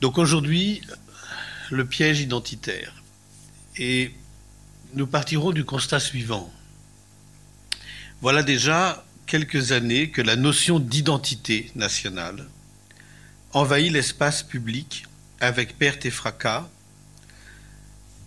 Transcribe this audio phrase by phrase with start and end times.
[0.00, 0.82] Donc aujourd'hui,
[1.70, 2.94] le piège identitaire.
[3.76, 4.12] Et
[4.94, 6.52] nous partirons du constat suivant.
[8.20, 12.48] Voilà déjà quelques années que la notion d'identité nationale
[13.52, 15.06] envahit l'espace public
[15.40, 16.68] avec perte et fracas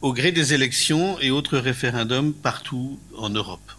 [0.01, 3.71] au gré des élections et autres référendums partout en Europe.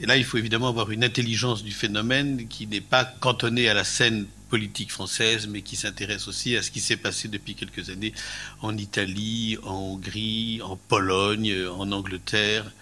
[0.00, 3.74] Et là, il faut évidemment avoir une intelligence du phénomène qui n'est pas cantonnée à
[3.74, 7.90] la scène politique française, mais qui s'intéresse aussi à ce qui s'est passé depuis quelques
[7.90, 8.14] années
[8.62, 12.72] en Italie, en Hongrie, en Pologne, en Angleterre,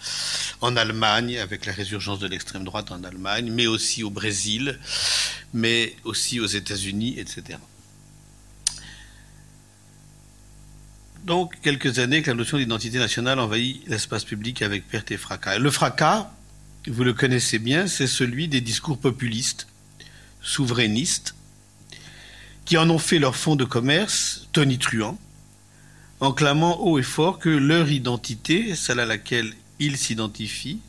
[0.60, 4.78] en Allemagne, avec la résurgence de l'extrême droite en Allemagne, mais aussi au Brésil,
[5.52, 7.58] mais aussi aux États-Unis, etc.
[11.24, 15.58] Donc, quelques années que la notion d'identité nationale envahit l'espace public avec perte et fracas.
[15.58, 16.32] le fracas,
[16.86, 19.66] vous le connaissez bien, c'est celui des discours populistes,
[20.40, 21.34] souverainistes,
[22.64, 25.18] qui en ont fait leur fonds de commerce tonitruant,
[26.20, 30.80] en clamant haut et fort que leur identité, celle à laquelle ils s'identifient,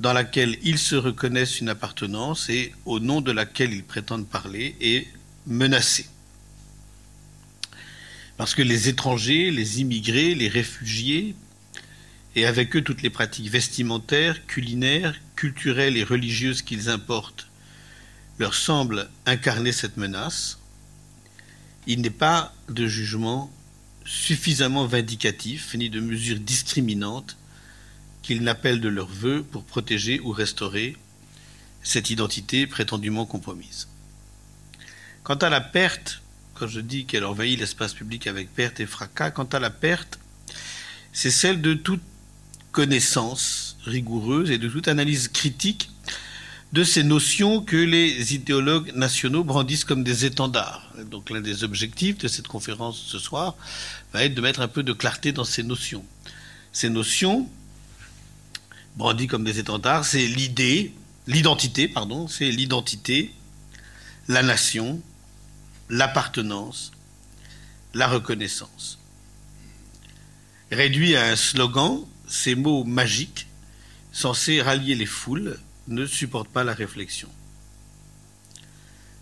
[0.00, 4.74] dans laquelle ils se reconnaissent une appartenance et au nom de laquelle ils prétendent parler,
[4.80, 5.06] est
[5.46, 6.06] menacée.
[8.38, 11.34] Parce que les étrangers, les immigrés, les réfugiés
[12.36, 17.48] et avec eux toutes les pratiques vestimentaires, culinaires, culturelles et religieuses qu'ils importent,
[18.38, 20.58] leur semblent incarner cette menace,
[21.86, 23.52] il n'est pas de jugement
[24.04, 27.36] suffisamment vindicatif ni de mesures discriminantes
[28.22, 30.96] qu'ils n'appellent de leur vœu pour protéger ou restaurer
[31.82, 33.88] cette identité prétendument compromise.
[35.22, 36.22] Quant à la perte,
[36.54, 40.18] quand je dis qu'elle envahit l'espace public avec perte et fracas, quant à la perte,
[41.12, 42.02] c'est celle de toute
[42.72, 45.90] connaissance rigoureuse et de toute analyse critique
[46.72, 50.92] de ces notions que les idéologues nationaux brandissent comme des étendards.
[51.10, 53.56] Donc l'un des objectifs de cette conférence ce soir
[54.12, 56.04] va être de mettre un peu de clarté dans ces notions.
[56.72, 57.48] Ces notions,
[58.96, 60.94] brandies comme des étendards, c'est l'idée,
[61.26, 63.34] l'identité, pardon, c'est l'identité,
[64.28, 65.00] la nation,
[65.88, 66.92] l'appartenance,
[67.94, 68.98] la reconnaissance.
[70.70, 73.48] Réduit à un slogan, ces mots magiques,
[74.12, 75.58] censés rallier les foules,
[75.88, 77.28] ne supportent pas la réflexion.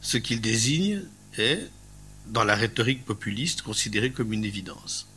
[0.02, 1.02] Ce qu'ils désignent
[1.38, 1.68] est,
[2.26, 5.08] dans la rhétorique populiste, considéré comme une évidence.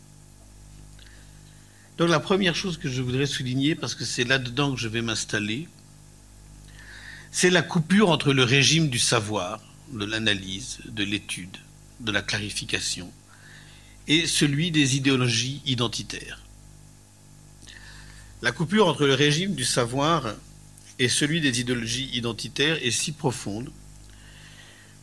[1.97, 5.01] Donc la première chose que je voudrais souligner, parce que c'est là-dedans que je vais
[5.01, 5.67] m'installer,
[7.31, 11.57] c'est la coupure entre le régime du savoir, de l'analyse, de l'étude,
[11.99, 13.11] de la clarification,
[14.07, 16.39] et celui des idéologies identitaires.
[18.41, 20.33] La coupure entre le régime du savoir
[20.97, 23.71] et celui des idéologies identitaires est si profonde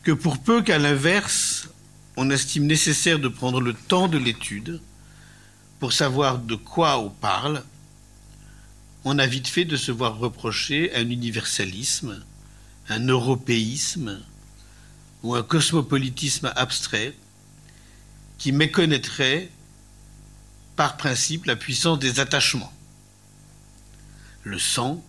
[0.03, 1.69] que pour peu qu'à l'inverse,
[2.17, 4.81] on estime nécessaire de prendre le temps de l'étude
[5.79, 7.63] pour savoir de quoi on parle,
[9.05, 12.21] on a vite fait de se voir reprocher un universalisme,
[12.89, 14.19] un européisme
[15.23, 17.15] ou un cosmopolitisme abstrait
[18.37, 19.49] qui méconnaîtrait
[20.75, 22.73] par principe la puissance des attachements
[24.43, 25.03] le sang,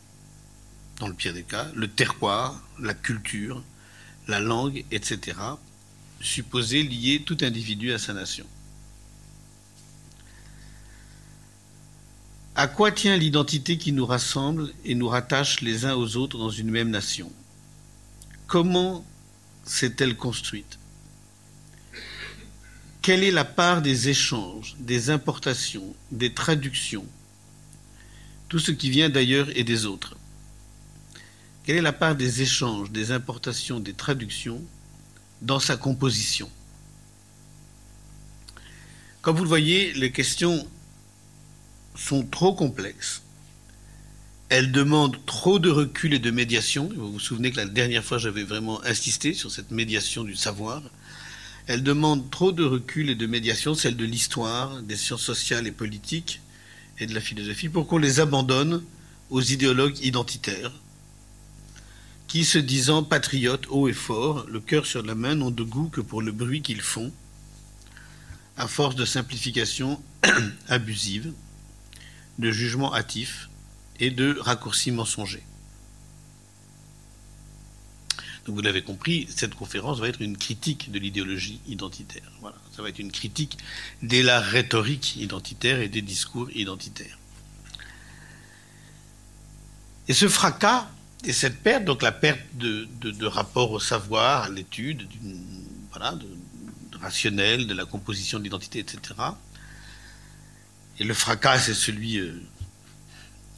[0.98, 3.62] dans le pire des cas, le terroir, la culture,
[4.28, 5.38] la langue, etc.,
[6.20, 8.46] supposés lier tout individu à sa nation.
[12.54, 16.50] À quoi tient l'identité qui nous rassemble et nous rattache les uns aux autres dans
[16.50, 17.32] une même nation?
[18.46, 19.04] Comment
[19.64, 20.78] s'est-elle construite?
[23.00, 27.06] Quelle est la part des échanges, des importations, des traductions,
[28.50, 30.16] tout ce qui vient d'ailleurs et des autres.
[31.64, 34.60] Quelle est la part des échanges, des importations, des traductions
[35.40, 36.50] dans sa composition?
[39.22, 40.66] Comme vous le voyez, les questions
[41.94, 43.22] sont trop complexes.
[44.48, 46.90] Elles demandent trop de recul et de médiation.
[46.96, 50.82] Vous vous souvenez que la dernière fois, j'avais vraiment insisté sur cette médiation du savoir.
[51.68, 55.72] Elles demandent trop de recul et de médiation, celle de l'histoire, des sciences sociales et
[55.72, 56.40] politiques,
[57.00, 58.84] et de la philosophie pour qu'on les abandonne
[59.30, 60.72] aux idéologues identitaires
[62.26, 65.88] qui, se disant patriotes haut et fort, le cœur sur la main, n'ont de goût
[65.88, 67.12] que pour le bruit qu'ils font,
[68.56, 70.00] à force de simplification
[70.68, 71.32] abusive,
[72.38, 73.48] de jugement hâtif
[73.98, 75.42] et de raccourcis mensongers.
[78.39, 82.30] Donc vous l'avez compris, cette conférence va être une critique de l'idéologie identitaire.
[82.40, 83.58] Voilà, ça va être une critique
[84.02, 87.18] de la rhétorique identitaire et des discours identitaires.
[90.08, 90.90] Et ce fracas
[91.24, 95.06] et cette perte, donc la perte de, rapport au savoir, à l'étude,
[95.90, 96.26] voilà, de,
[96.98, 99.00] rationnelle, de la composition de l'identité, etc.
[100.98, 102.42] Et le fracas, c'est celui euh,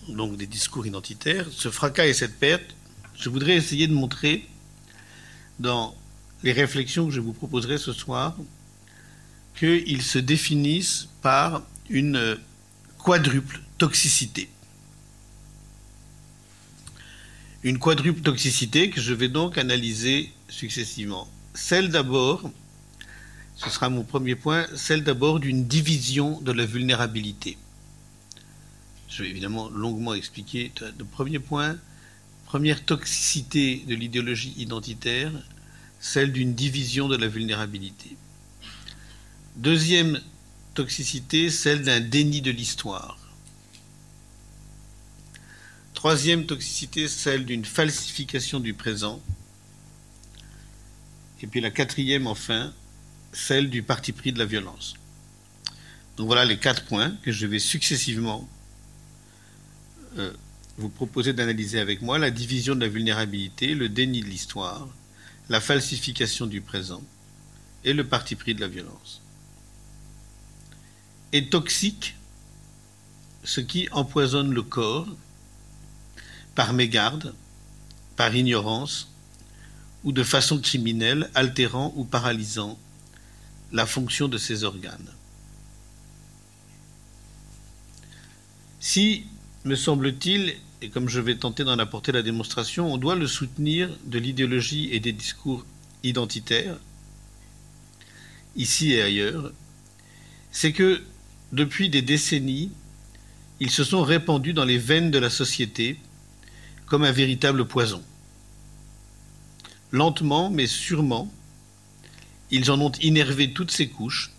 [0.08, 1.46] donc des discours identitaires.
[1.50, 2.74] Ce fracas et cette perte,
[3.16, 4.48] je voudrais essayer de montrer
[5.58, 5.94] dans
[6.42, 8.36] les réflexions que je vous proposerai ce soir
[9.58, 12.38] qu'ils se définissent par une
[12.98, 14.48] quadruple toxicité.
[17.62, 21.28] Une quadruple toxicité que je vais donc analyser successivement.
[21.54, 22.50] Celle d'abord,
[23.56, 27.56] ce sera mon premier point, celle d'abord d'une division de la vulnérabilité.
[29.08, 30.72] Je vais évidemment longuement expliquer.
[30.98, 31.76] Le premier point,
[32.52, 35.32] première toxicité de l'idéologie identitaire,
[36.00, 38.14] celle d'une division de la vulnérabilité.
[39.56, 40.20] Deuxième
[40.74, 43.16] toxicité, celle d'un déni de l'histoire.
[45.94, 49.22] Troisième toxicité, celle d'une falsification du présent.
[51.40, 52.74] Et puis la quatrième, enfin,
[53.32, 54.92] celle du parti pris de la violence.
[56.18, 58.46] Donc voilà les quatre points que je vais successivement
[60.18, 60.34] euh,
[60.78, 62.18] vous proposer d'analyser avec moi.
[62.18, 64.88] La division de la vulnérabilité, le déni de l'histoire,
[65.48, 67.02] la falsification du présent
[67.84, 69.20] et le parti pris de la violence.
[71.32, 72.16] Et toxique,
[73.44, 75.08] ce qui empoisonne le corps,
[76.54, 77.34] par mégarde,
[78.16, 79.08] par ignorance
[80.04, 82.78] ou de façon criminelle, altérant ou paralysant
[83.72, 85.10] la fonction de ces organes.
[88.80, 89.26] Si,
[89.64, 93.88] me semble-t-il, et comme je vais tenter d'en apporter la démonstration, on doit le soutenir
[94.04, 95.64] de l'idéologie et des discours
[96.02, 96.76] identitaires,
[98.56, 99.52] ici et ailleurs,
[100.50, 101.02] c'est que
[101.52, 102.70] depuis des décennies,
[103.60, 105.98] ils se sont répandus dans les veines de la société
[106.86, 108.02] comme un véritable poison.
[109.92, 111.32] Lentement, mais sûrement,
[112.50, 114.32] ils en ont innervé toutes ces couches,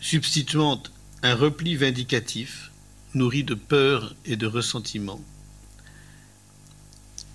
[0.00, 0.82] substituant
[1.22, 2.70] un repli vindicatif,
[3.14, 5.20] nourri de peur et de ressentiment,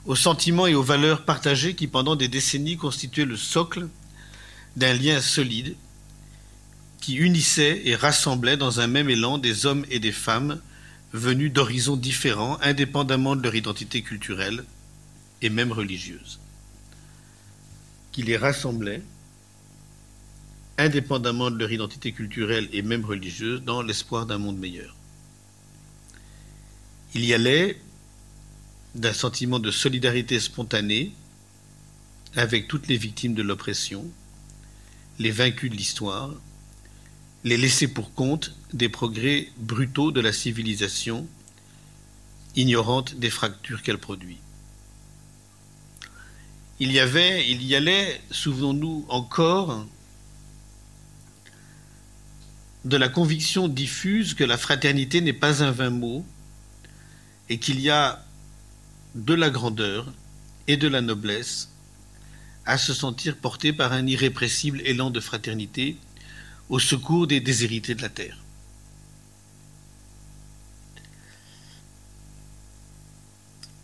[0.05, 3.87] aux sentiments et aux valeurs partagées qui pendant des décennies constituaient le socle
[4.75, 5.75] d'un lien solide
[6.99, 10.61] qui unissait et rassemblait dans un même élan des hommes et des femmes
[11.11, 14.63] venus d'horizons différents, indépendamment de leur identité culturelle
[15.41, 16.39] et même religieuse,
[18.11, 19.03] qui les rassemblaient,
[20.77, 24.95] indépendamment de leur identité culturelle et même religieuse, dans l'espoir d'un monde meilleur.
[27.15, 27.80] Il y allait
[28.95, 31.13] d'un sentiment de solidarité spontanée
[32.36, 34.06] avec toutes les victimes de l'oppression,
[35.19, 36.33] les vaincus de l'histoire,
[37.44, 41.27] les laisser pour compte des progrès brutaux de la civilisation,
[42.56, 44.38] ignorante des fractures qu'elle produit.
[46.80, 49.86] Il y avait, il y allait, souvenons-nous encore,
[52.86, 56.25] de la conviction diffuse que la fraternité n'est pas un vain mot
[57.53, 58.25] et qu'il y a
[59.13, 60.11] de la grandeur
[60.67, 61.69] et de la noblesse
[62.65, 65.97] à se sentir porté par un irrépressible élan de fraternité
[66.69, 68.39] au secours des déshérités de la terre.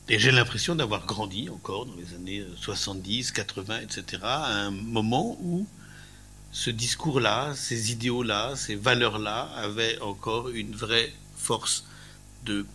[0.08, 5.38] Et j'ai l'impression d'avoir grandi encore dans les années 70, 80, etc., à un moment
[5.42, 5.68] où
[6.52, 11.86] ce discours-là, ces idéaux-là, ces valeurs-là avaient encore une vraie force
[12.46, 12.66] de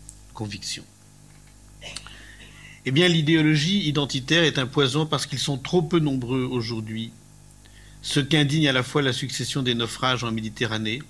[2.87, 7.13] Eh bien, l'idéologie identitaire est un poison parce qu'ils sont trop peu nombreux aujourd'hui
[8.03, 11.01] ce qu'indigne à la fois la succession des naufrages en Méditerranée,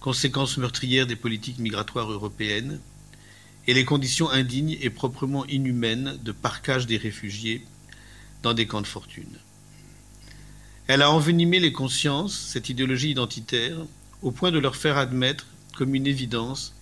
[0.00, 2.80] conséquence meurtrière des politiques migratoires européennes,
[3.68, 7.64] et les conditions indignes et proprement inhumaines de parquage des réfugiés
[8.42, 9.38] dans des camps de fortune.
[10.88, 13.76] Elle a envenimé les consciences, cette idéologie identitaire,
[14.22, 16.74] au point de leur faire admettre comme une évidence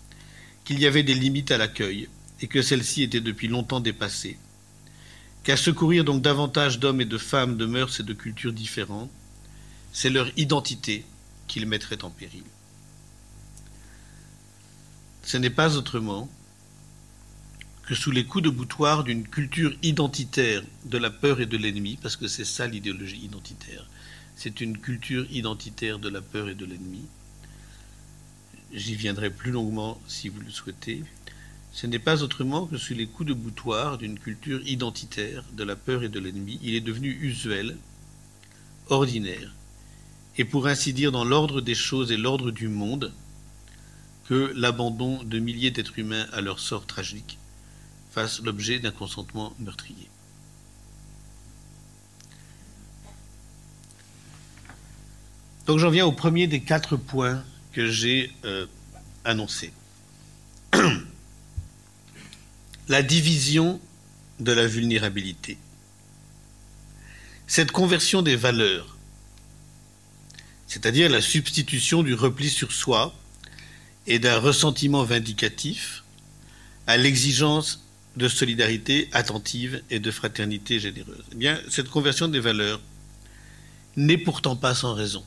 [0.66, 2.08] qu'il y avait des limites à l'accueil
[2.42, 4.36] et que celles-ci étaient depuis longtemps dépassées,
[5.44, 9.10] qu'à secourir donc davantage d'hommes et de femmes de mœurs et de cultures différentes,
[9.92, 11.04] c'est leur identité
[11.46, 12.42] qu'ils mettraient en péril.
[15.22, 16.28] Ce n'est pas autrement
[17.86, 21.96] que sous les coups de boutoir d'une culture identitaire de la peur et de l'ennemi,
[22.02, 23.88] parce que c'est ça l'idéologie identitaire,
[24.34, 27.06] c'est une culture identitaire de la peur et de l'ennemi.
[28.76, 31.02] J'y viendrai plus longuement si vous le souhaitez.
[31.72, 35.76] Ce n'est pas autrement que sous les coups de boutoir d'une culture identitaire de la
[35.76, 37.78] peur et de l'ennemi, il est devenu usuel,
[38.88, 39.54] ordinaire,
[40.36, 43.14] et pour ainsi dire dans l'ordre des choses et l'ordre du monde,
[44.28, 47.38] que l'abandon de milliers d'êtres humains à leur sort tragique
[48.10, 50.10] fasse l'objet d'un consentement meurtrier.
[55.64, 57.42] Donc j'en viens au premier des quatre points
[57.76, 58.64] que j'ai euh,
[59.26, 59.70] annoncés.
[62.88, 63.78] la division
[64.40, 65.58] de la vulnérabilité.
[67.46, 68.96] Cette conversion des valeurs,
[70.66, 73.14] c'est-à-dire la substitution du repli sur soi
[74.06, 76.02] et d'un ressentiment vindicatif
[76.86, 77.84] à l'exigence
[78.16, 81.24] de solidarité attentive et de fraternité généreuse.
[81.32, 82.80] Eh bien, cette conversion des valeurs
[83.96, 85.22] n'est pourtant pas sans raison.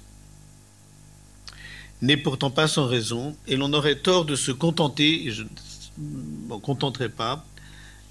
[2.02, 6.48] N'est pourtant pas sans raison, et l'on aurait tort de se contenter, et je ne
[6.48, 7.46] m'en contenterai pas,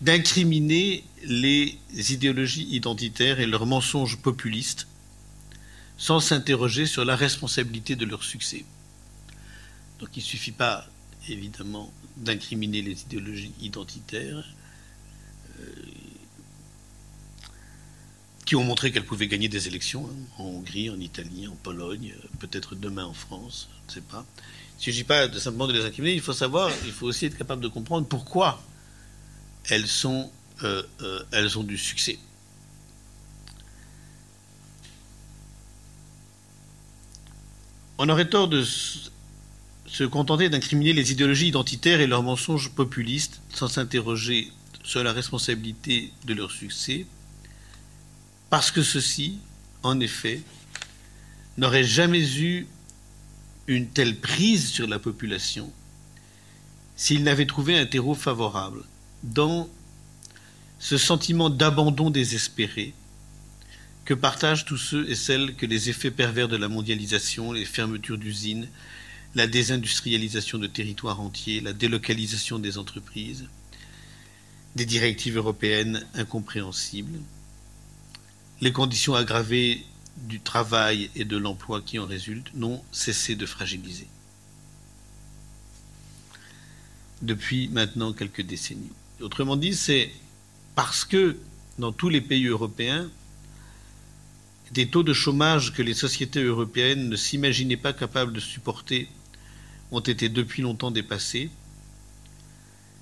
[0.00, 4.86] d'incriminer les idéologies identitaires et leurs mensonges populistes
[5.96, 8.64] sans s'interroger sur la responsabilité de leur succès.
[9.98, 10.86] Donc il ne suffit pas,
[11.28, 14.44] évidemment, d'incriminer les idéologies identitaires
[18.48, 22.14] qui ont montré qu'elles pouvaient gagner des élections hein, en Hongrie, en Italie, en Pologne,
[22.16, 24.24] euh, peut-être demain en France, je ne sais pas.
[24.38, 27.36] Il ne suffit pas simplement de les incriminer, il faut savoir, il faut aussi être
[27.36, 28.62] capable de comprendre pourquoi
[29.68, 29.84] elles,
[30.62, 32.18] euh, euh, elles ont du succès.
[37.98, 43.68] On aurait tort de se contenter d'incriminer les idéologies identitaires et leurs mensonges populistes sans
[43.68, 44.50] s'interroger
[44.84, 47.04] sur la responsabilité de leur succès,
[48.50, 49.38] parce que ceux-ci,
[49.82, 50.42] en effet,
[51.56, 52.66] n'auraient jamais eu
[53.66, 55.70] une telle prise sur la population
[56.96, 58.82] s'ils n'avaient trouvé un terreau favorable
[59.22, 59.68] dans
[60.80, 62.94] ce sentiment d'abandon désespéré
[64.04, 68.18] que partagent tous ceux et celles que les effets pervers de la mondialisation, les fermetures
[68.18, 68.68] d'usines,
[69.34, 73.46] la désindustrialisation de territoires entiers, la délocalisation des entreprises,
[74.76, 77.20] des directives européennes incompréhensibles,
[78.60, 79.84] les conditions aggravées
[80.16, 84.08] du travail et de l'emploi qui en résultent n'ont cessé de fragiliser.
[87.22, 88.92] Depuis maintenant quelques décennies.
[89.20, 90.10] Autrement dit, c'est
[90.74, 91.36] parce que
[91.78, 93.08] dans tous les pays européens,
[94.72, 99.08] des taux de chômage que les sociétés européennes ne s'imaginaient pas capables de supporter
[99.90, 101.50] ont été depuis longtemps dépassés,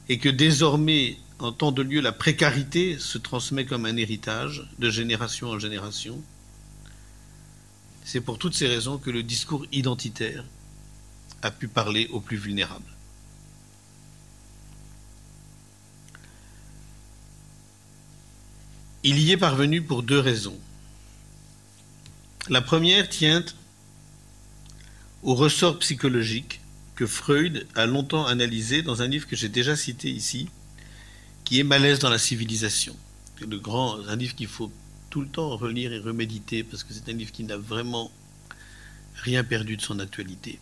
[0.09, 4.90] et que désormais, en temps de lieu, la précarité se transmet comme un héritage de
[4.90, 6.23] génération en génération.
[8.05, 10.45] C'est pour toutes ces raisons que le discours identitaire
[11.43, 12.85] a pu parler aux plus vulnérables.
[19.02, 20.59] Il y est parvenu pour deux raisons.
[22.49, 23.45] La première tient
[25.23, 26.61] au ressort psychologique
[26.95, 30.49] que Freud a longtemps analysé dans un livre que j'ai déjà cité ici,
[31.47, 32.95] qui est Malaise dans la civilisation.
[33.41, 34.71] Grand, un livre qu'il faut
[35.11, 38.11] tout le temps relire et reméditer parce que c'est un livre qui n'a vraiment
[39.15, 40.59] rien perdu de son actualité.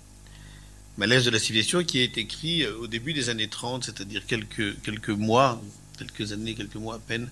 [0.99, 4.81] Malaise de la civilisation qui est écrit euh, au début des années 30, c'est-à-dire quelques,
[4.83, 5.61] quelques mois,
[5.99, 7.29] quelques années, quelques mois à peine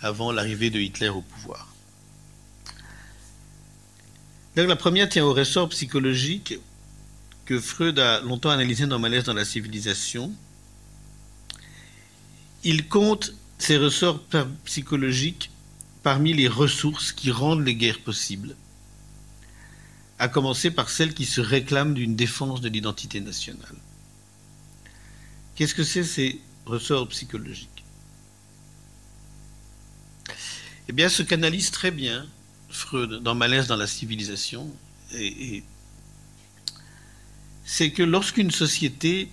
[0.00, 1.72] avant l'arrivée de Hitler au pouvoir.
[4.56, 6.54] la première tient au ressort psychologique
[7.44, 10.32] que Freud a longtemps analysé dans Malaise dans la civilisation.
[12.64, 14.22] Il compte ces ressorts
[14.64, 15.50] psychologiques
[16.02, 18.56] parmi les ressources qui rendent les guerres possibles,
[20.18, 23.76] à commencer par celles qui se réclament d'une défense de l'identité nationale.
[25.54, 27.84] Qu'est-ce que c'est ces ressorts psychologiques?
[30.88, 32.26] Eh bien, se canalise très bien
[32.68, 34.70] Freud dans Malaise dans la civilisation.
[37.64, 39.30] C'est que lorsqu'une société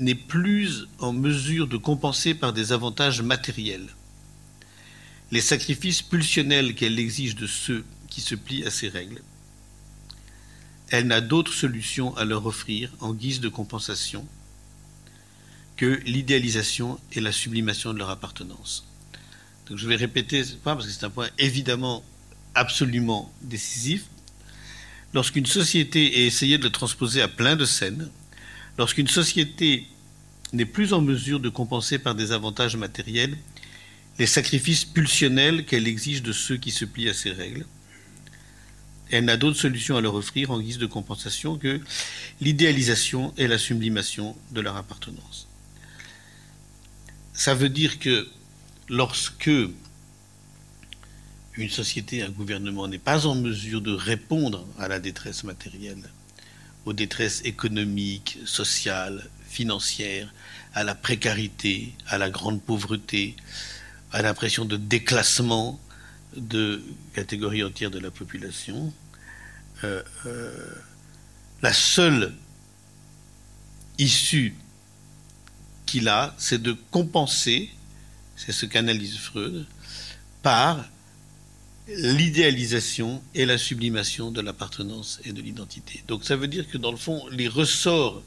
[0.00, 3.88] n'est plus en mesure de compenser par des avantages matériels
[5.32, 9.22] les sacrifices pulsionnels qu'elle exige de ceux qui se plient à ses règles,
[10.88, 14.26] elle n'a d'autre solution à leur offrir en guise de compensation
[15.76, 18.90] que l'idéalisation et la sublimation de leur appartenance
[19.76, 22.04] je vais répéter ce point parce que c'est un point évidemment
[22.54, 24.04] absolument décisif.
[25.14, 28.10] Lorsqu'une société est essayée de le transposer à plein de scènes,
[28.78, 29.86] lorsqu'une société
[30.52, 33.36] n'est plus en mesure de compenser par des avantages matériels
[34.18, 37.64] les sacrifices pulsionnels qu'elle exige de ceux qui se plient à ses règles,
[39.10, 41.80] elle n'a d'autre solution à leur offrir en guise de compensation que
[42.40, 45.48] l'idéalisation et la sublimation de leur appartenance.
[47.32, 48.28] Ça veut dire que
[48.88, 49.50] lorsque
[51.56, 56.10] une société, un gouvernement n'est pas en mesure de répondre à la détresse matérielle,
[56.86, 60.32] aux détresses économiques, sociales, financières,
[60.74, 63.36] à la précarité, à la grande pauvreté,
[64.12, 65.80] à l'impression de déclassement
[66.36, 66.82] de
[67.14, 68.92] catégories entières de la population,
[69.84, 70.74] euh, euh,
[71.62, 72.34] la seule
[73.98, 74.54] issue
[75.86, 77.70] qu'il a, c'est de compenser,
[78.36, 79.66] c'est ce qu'analyse Freud,
[80.42, 80.84] par
[81.96, 86.02] l'idéalisation et la sublimation de l'appartenance et de l'identité.
[86.08, 88.22] Donc ça veut dire que dans le fond, les ressorts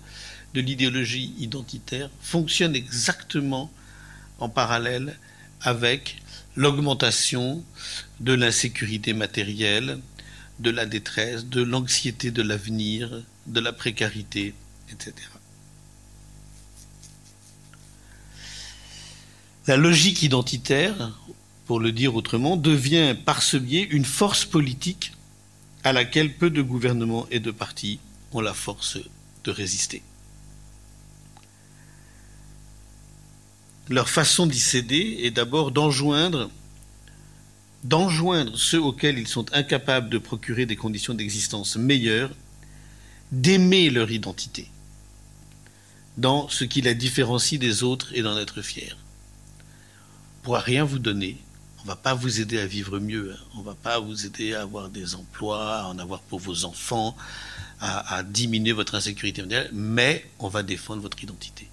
[0.53, 3.71] de l'idéologie identitaire fonctionnent exactement
[4.39, 5.17] en parallèle
[5.61, 6.17] avec
[6.55, 7.63] l'augmentation
[8.19, 9.99] de l'insécurité matérielle,
[10.59, 14.53] de la détresse, de l'anxiété de l'avenir, de la précarité,
[14.91, 15.13] etc.
[19.65, 21.17] La logique identitaire,
[21.65, 25.13] pour le dire autrement, devient par ce biais une force politique
[25.83, 27.99] à laquelle peu de gouvernements et de partis
[28.31, 28.97] ont la force
[29.43, 30.01] de résister.
[33.89, 36.49] Leur façon d'y céder est d'abord d'enjoindre
[38.55, 42.31] ceux auxquels ils sont incapables de procurer des conditions d'existence meilleures
[43.33, 44.69] d'aimer leur identité
[46.17, 48.95] dans ce qui la différencie des autres et d'en être fier.
[50.43, 51.37] Pourra rien vous donner,
[51.83, 53.43] on ne va pas vous aider à vivre mieux, hein.
[53.55, 56.63] on ne va pas vous aider à avoir des emplois, à en avoir pour vos
[56.63, 57.15] enfants,
[57.81, 61.67] à, à diminuer votre insécurité mondiale, mais on va défendre votre identité.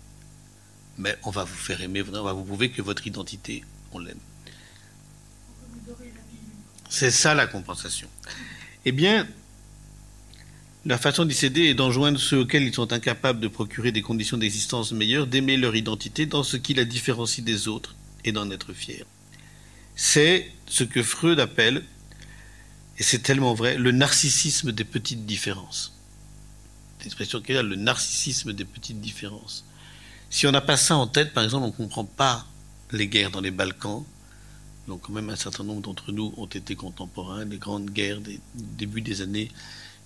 [0.98, 3.62] Mais on va vous faire aimer, on va vous prouver que votre identité,
[3.92, 4.18] on l'aime.
[6.88, 8.08] C'est ça la compensation.
[8.84, 9.28] Eh bien,
[10.86, 14.38] la façon d'y céder est d'enjoindre ceux auxquels ils sont incapables de procurer des conditions
[14.38, 18.72] d'existence meilleures, d'aimer leur identité dans ce qui la différencie des autres et d'en être
[18.72, 19.04] fiers.
[20.02, 21.84] C'est ce que Freud appelle,
[22.96, 25.92] et c'est tellement vrai, le narcissisme des petites différences.
[27.04, 29.62] L'expression qu'il a, le narcissisme des petites différences.
[30.30, 32.46] Si on n'a pas ça en tête, par exemple, on ne comprend pas
[32.92, 34.02] les guerres dans les Balkans,
[34.88, 38.40] donc quand même un certain nombre d'entre nous ont été contemporains des grandes guerres des
[38.54, 39.50] début des années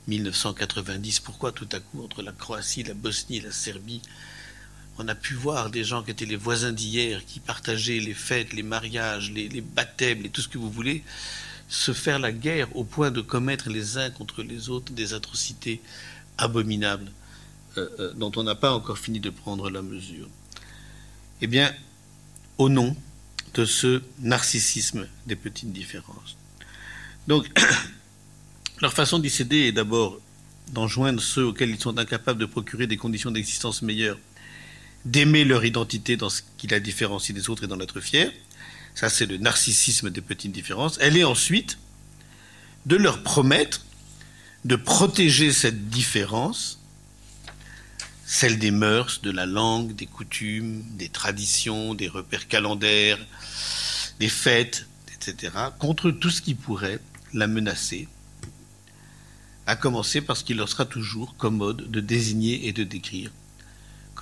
[0.08, 1.20] 1990.
[1.20, 4.02] Pourquoi tout à coup entre la Croatie, la Bosnie et la Serbie,
[4.98, 8.52] on a pu voir des gens qui étaient les voisins d'hier, qui partageaient les fêtes,
[8.52, 11.02] les mariages, les, les baptêmes, et tout ce que vous voulez,
[11.68, 15.80] se faire la guerre au point de commettre les uns contre les autres des atrocités
[16.38, 17.10] abominables
[17.76, 20.28] euh, euh, dont on n'a pas encore fini de prendre la mesure.
[21.40, 21.74] Eh bien,
[22.58, 22.96] au nom
[23.54, 26.36] de ce narcissisme des petites différences.
[27.26, 27.48] Donc,
[28.80, 30.20] leur façon d'y céder est d'abord
[30.72, 34.18] d'enjoindre ceux auxquels ils sont incapables de procurer des conditions d'existence meilleures,
[35.04, 38.30] d'aimer leur identité dans ce qui la différencie des autres et d'en être fiers.
[38.94, 40.98] Ça, c'est le narcissisme des petites différences.
[41.00, 41.78] Elle est ensuite
[42.86, 43.80] de leur promettre
[44.64, 46.78] de protéger cette différence
[48.26, 53.18] celle des mœurs, de la langue, des coutumes, des traditions, des repères calendaires,
[54.18, 57.00] des fêtes, etc., contre tout ce qui pourrait
[57.32, 58.08] la menacer,
[59.66, 63.30] à commencer parce qu'il leur sera toujours commode de désigner et de décrire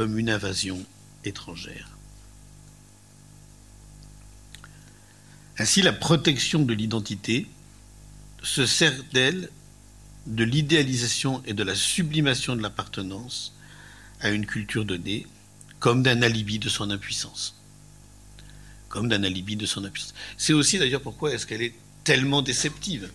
[0.07, 0.85] une invasion
[1.25, 1.89] étrangère.
[5.59, 7.47] Ainsi, la protection de l'identité
[8.43, 9.51] se sert d'elle
[10.27, 13.55] de l'idéalisation et de la sublimation de l'appartenance
[14.21, 15.27] à une culture donnée
[15.81, 17.57] comme d'un alibi de son impuissance.
[18.89, 20.15] Comme d'un alibi de son impuissance.
[20.37, 23.11] C'est aussi d'ailleurs pourquoi est-ce qu'elle est tellement déceptive.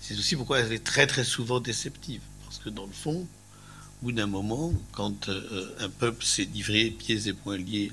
[0.00, 2.22] C'est aussi pourquoi elle est très très souvent déceptive.
[2.44, 3.26] Parce que dans le fond,
[4.02, 7.92] bout d'un moment, quand euh, un peuple s'est livré pieds et poings liés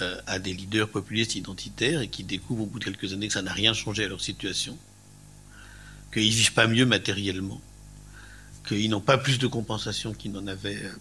[0.00, 3.34] euh, à des leaders populistes identitaires et qui découvrent au bout de quelques années que
[3.34, 4.78] ça n'a rien changé à leur situation,
[6.12, 7.60] qu'ils vivent pas mieux matériellement,
[8.66, 10.92] qu'ils n'ont pas plus de compensation qu'ils n'en avaient euh,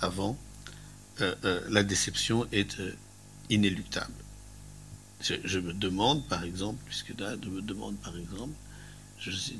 [0.00, 0.36] avant,
[1.68, 2.80] la déception est
[3.50, 4.14] inéluctable.
[5.20, 8.54] Je, me demande, par exemple, puisque là, je me demande, par exemple,
[9.18, 9.52] je sais,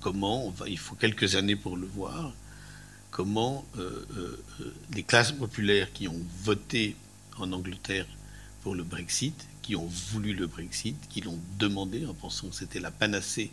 [0.00, 2.32] comment, on va, il faut quelques années pour le voir,
[3.14, 3.64] comment
[4.92, 6.96] les classes populaires qui ont voté
[7.38, 8.06] en Angleterre
[8.62, 12.80] pour le Brexit, qui ont voulu le Brexit, qui l'ont demandé en pensant que c'était
[12.80, 13.52] la panacée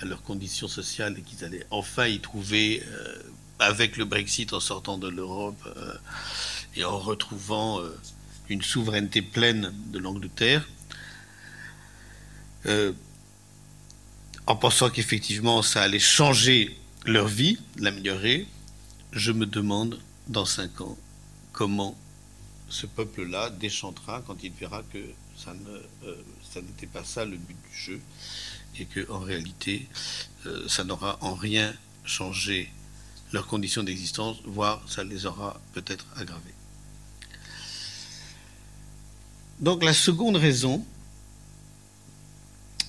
[0.00, 3.22] à leurs conditions sociales et qu'ils allaient enfin y trouver, euh,
[3.58, 5.94] avec le Brexit en sortant de l'Europe euh,
[6.76, 7.96] et en retrouvant euh,
[8.48, 10.68] une souveraineté pleine de l'Angleterre,
[14.46, 18.46] en pensant qu'effectivement ça allait changer leur vie, l'améliorer,
[19.14, 20.96] je me demande dans cinq ans
[21.52, 21.96] comment
[22.68, 24.98] ce peuple-là déchantera quand il verra que
[25.36, 25.54] ça
[26.60, 28.00] n'était pas ça le but du jeu
[28.78, 29.86] et que en réalité,
[30.46, 31.72] euh, ça n'aura en rien
[32.04, 32.72] changé
[33.32, 36.54] leurs conditions d'existence, voire ça les aura peut-être aggravées.
[39.60, 40.84] Donc la seconde raison,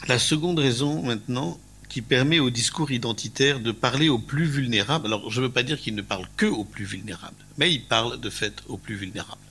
[0.07, 5.07] la seconde raison maintenant qui permet au discours identitaire de parler aux plus vulnérables.
[5.07, 7.83] Alors, je ne veux pas dire qu'il ne parle que aux plus vulnérables, mais il
[7.83, 9.41] parle de fait aux plus vulnérables.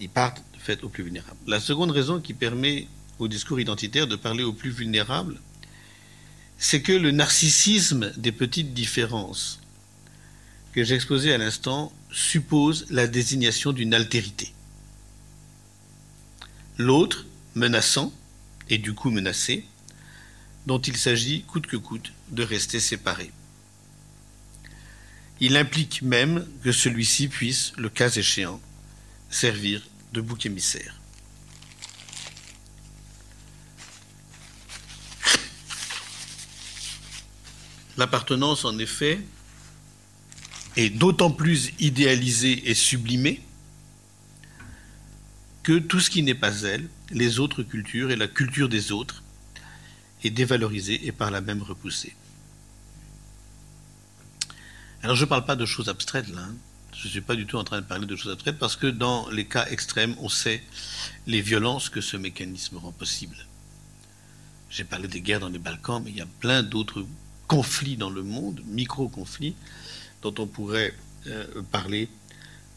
[0.00, 1.38] Il parle de fait aux plus vulnérables.
[1.46, 5.38] La seconde raison qui permet au discours identitaire de parler aux plus vulnérables,
[6.58, 9.60] c'est que le narcissisme des petites différences
[10.72, 14.52] que exposé à l'instant suppose la désignation d'une altérité.
[16.78, 18.12] L'autre, menaçant,
[18.68, 19.64] et du coup menacé,
[20.66, 23.30] dont il s'agit coûte que coûte de rester séparé.
[25.40, 28.60] Il implique même que celui-ci puisse, le cas échéant,
[29.30, 31.00] servir de bouc émissaire.
[37.96, 39.20] L'appartenance, en effet,
[40.76, 43.40] est d'autant plus idéalisée et sublimée
[45.62, 49.23] que tout ce qui n'est pas elle, les autres cultures et la culture des autres,
[50.24, 52.14] est dévalorisée et par là même repoussée.
[55.02, 56.42] Alors je ne parle pas de choses abstraites là.
[56.42, 56.54] Hein.
[56.94, 58.86] Je ne suis pas du tout en train de parler de choses abstraites parce que
[58.86, 60.62] dans les cas extrêmes, on sait
[61.26, 63.36] les violences que ce mécanisme rend possible.
[64.70, 67.04] J'ai parlé des guerres dans les Balkans, mais il y a plein d'autres
[67.46, 69.54] conflits dans le monde, micro-conflits,
[70.22, 70.94] dont on pourrait
[71.26, 72.08] euh, parler,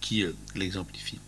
[0.01, 1.19] qui euh, l'exemplifient.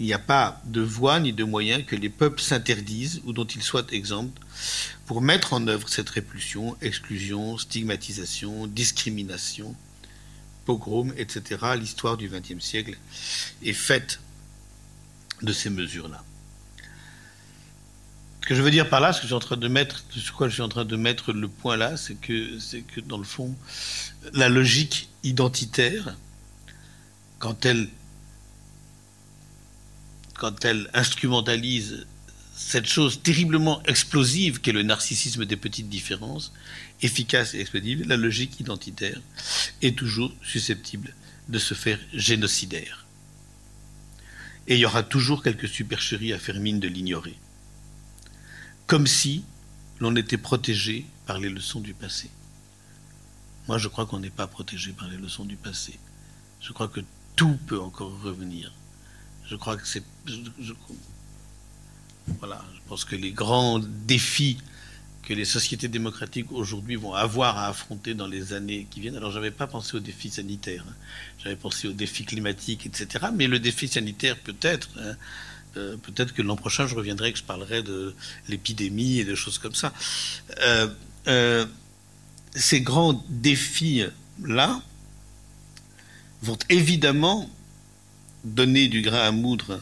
[0.00, 3.44] Il n'y a pas de voie ni de moyen que les peuples s'interdisent ou dont
[3.44, 4.32] ils soient exempts
[5.04, 9.76] pour mettre en œuvre cette répulsion, exclusion, stigmatisation, discrimination,
[10.64, 11.58] pogrom, etc.
[11.78, 12.96] L'histoire du XXe siècle
[13.62, 14.20] est faite
[15.42, 16.24] de ces mesures-là.
[18.40, 20.02] Ce que je veux dire par là, ce que je suis en train de mettre,
[20.12, 23.02] sur quoi je suis en train de mettre le point là, c'est que, c'est que
[23.02, 23.54] dans le fond,
[24.32, 26.16] la logique identitaire,
[27.38, 27.88] quand elle,
[30.40, 32.06] quand elle instrumentalise
[32.56, 36.52] cette chose terriblement explosive qu'est le narcissisme des petites différences,
[37.02, 39.20] efficace et explosive, la logique identitaire
[39.82, 41.14] est toujours susceptible
[41.48, 43.06] de se faire génocidaire.
[44.66, 47.36] Et il y aura toujours quelques supercheries à faire mine de l'ignorer
[48.90, 49.44] comme si
[50.00, 52.28] l'on était protégé par les leçons du passé.
[53.68, 56.00] Moi, je crois qu'on n'est pas protégé par les leçons du passé.
[56.60, 56.98] Je crois que
[57.36, 58.72] tout peut encore revenir.
[59.50, 60.04] Je crois que c'est.
[62.38, 64.58] voilà, je pense que les grands défis
[65.22, 69.16] que les sociétés démocratiques aujourd'hui vont avoir à affronter dans les années qui viennent.
[69.16, 70.94] Alors, je n'avais pas pensé aux défis sanitaires, hein.
[71.42, 73.26] j'avais pensé aux défis climatiques, etc.
[73.34, 74.88] Mais le défi sanitaire, peut-être.
[74.98, 75.16] Hein,
[75.76, 78.14] euh, peut-être que l'an prochain, je reviendrai et que je parlerai de
[78.48, 79.92] l'épidémie et de choses comme ça.
[80.62, 80.88] Euh,
[81.28, 81.66] euh,
[82.54, 84.82] ces grands défis-là
[86.42, 87.48] vont évidemment
[88.44, 89.80] donner du grain à moudre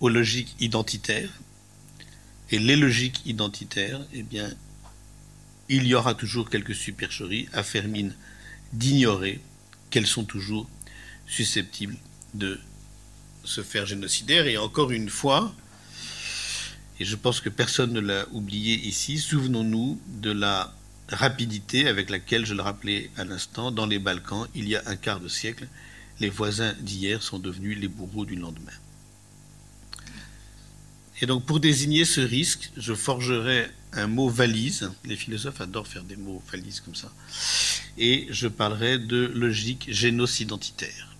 [0.00, 1.32] aux logiques identitaires.
[2.50, 4.50] Et les logiques identitaires, eh bien,
[5.68, 7.84] il y aura toujours quelques supercheries à faire
[8.72, 9.40] d'ignorer
[9.90, 10.68] qu'elles sont toujours
[11.26, 11.96] susceptibles
[12.34, 12.58] de
[13.44, 14.46] se faire génocidaire.
[14.46, 15.54] Et encore une fois,
[17.00, 20.74] et je pense que personne ne l'a oublié ici, souvenons-nous de la
[21.08, 24.96] rapidité avec laquelle, je le rappelais à l'instant, dans les Balkans, il y a un
[24.96, 25.68] quart de siècle,
[26.20, 28.72] les voisins d'hier sont devenus les bourreaux du lendemain.
[31.20, 34.90] Et donc pour désigner ce risque, je forgerai un mot valise.
[35.04, 37.12] Les philosophes adorent faire des mots valises comme ça.
[37.96, 41.16] Et je parlerai de logique génocidentitaire.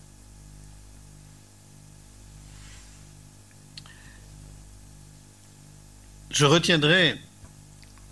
[6.30, 7.18] Je retiendrai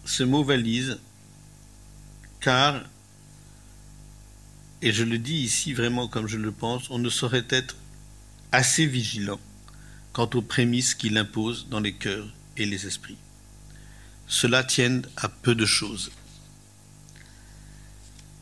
[0.04, 0.98] ce mot valise
[2.40, 2.82] car,
[4.86, 7.74] et je le dis ici vraiment comme je le pense, on ne saurait être
[8.52, 9.40] assez vigilant
[10.12, 13.16] quant aux prémices qu'il impose dans les cœurs et les esprits.
[14.28, 16.12] Cela tienne à peu de choses.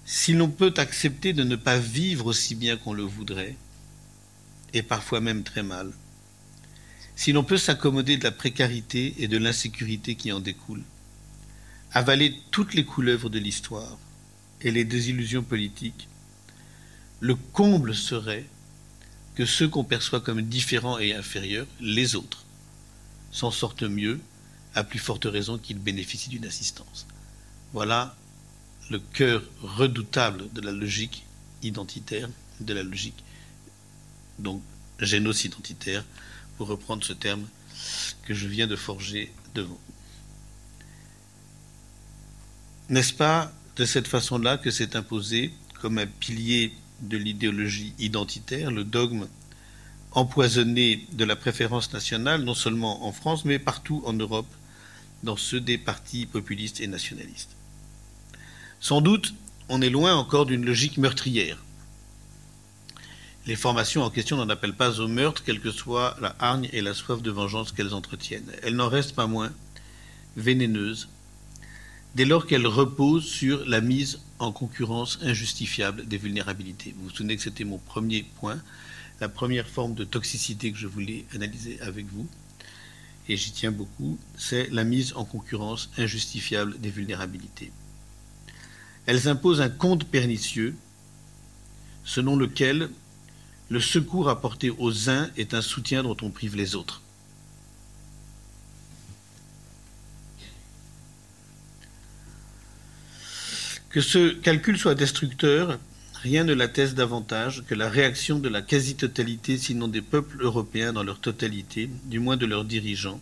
[0.04, 3.56] Si l'on peut accepter de ne pas vivre aussi bien qu'on le voudrait,
[4.74, 5.92] et parfois même très mal,
[7.16, 10.84] si l'on peut s'accommoder de la précarité et de l'insécurité qui en découlent,
[11.92, 13.96] avaler toutes les couleuvres de l'histoire
[14.60, 16.06] et les désillusions politiques,
[17.24, 18.44] le comble serait
[19.34, 22.44] que ceux qu'on perçoit comme différents et inférieurs, les autres,
[23.32, 24.20] s'en sortent mieux,
[24.74, 27.06] à plus forte raison qu'ils bénéficient d'une assistance.
[27.72, 28.14] Voilà
[28.90, 31.24] le cœur redoutable de la logique
[31.62, 32.28] identitaire,
[32.60, 33.24] de la logique
[34.38, 34.62] donc
[34.98, 36.04] génocide-identitaire,
[36.58, 37.46] pour reprendre ce terme
[38.24, 39.80] que je viens de forger devant.
[42.90, 46.74] N'est-ce pas de cette façon-là que s'est imposé comme un pilier
[47.08, 49.26] de l'idéologie identitaire le dogme
[50.12, 54.46] empoisonné de la préférence nationale, non seulement en France, mais partout en Europe,
[55.22, 57.56] dans ceux des partis populistes et nationalistes
[58.80, 59.34] Sans doute,
[59.68, 61.58] on est loin encore d'une logique meurtrière.
[63.46, 66.80] Les formations en question n'en appellent pas au meurtre, quelle que soit la hargne et
[66.80, 68.50] la soif de vengeance qu'elles entretiennent.
[68.62, 69.52] Elles n'en restent pas moins
[70.36, 71.08] vénéneuses,
[72.14, 76.94] dès lors qu'elles reposent sur la mise en concurrence injustifiable des vulnérabilités.
[76.96, 78.60] Vous vous souvenez que c'était mon premier point,
[79.20, 82.28] la première forme de toxicité que je voulais analyser avec vous,
[83.28, 87.72] et j'y tiens beaucoup, c'est la mise en concurrence injustifiable des vulnérabilités.
[89.06, 90.74] Elles imposent un compte pernicieux
[92.04, 92.90] selon lequel
[93.70, 97.00] le secours apporté aux uns est un soutien dont on prive les autres.
[103.94, 105.78] Que ce calcul soit destructeur,
[106.14, 111.04] rien ne l'atteste davantage que la réaction de la quasi-totalité, sinon des peuples européens dans
[111.04, 113.20] leur totalité, du moins de leurs dirigeants,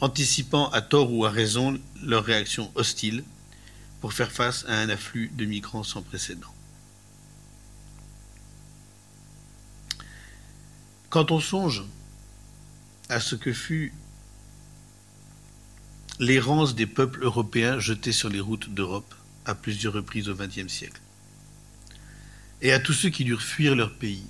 [0.00, 3.24] anticipant à tort ou à raison leur réaction hostile
[4.00, 6.54] pour faire face à un afflux de migrants sans précédent.
[11.10, 11.82] Quand on songe
[13.08, 13.92] à ce que fut
[16.20, 19.12] l'errance des peuples européens jetés sur les routes d'Europe
[19.44, 21.00] à plusieurs reprises au XXe siècle,
[22.62, 24.26] et à tous ceux qui durent fuir leur pays,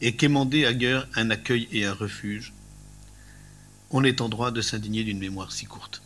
[0.00, 2.52] et quémander ailleurs un accueil et un refuge,
[3.90, 6.02] on est en droit de s'indigner d'une mémoire si courte.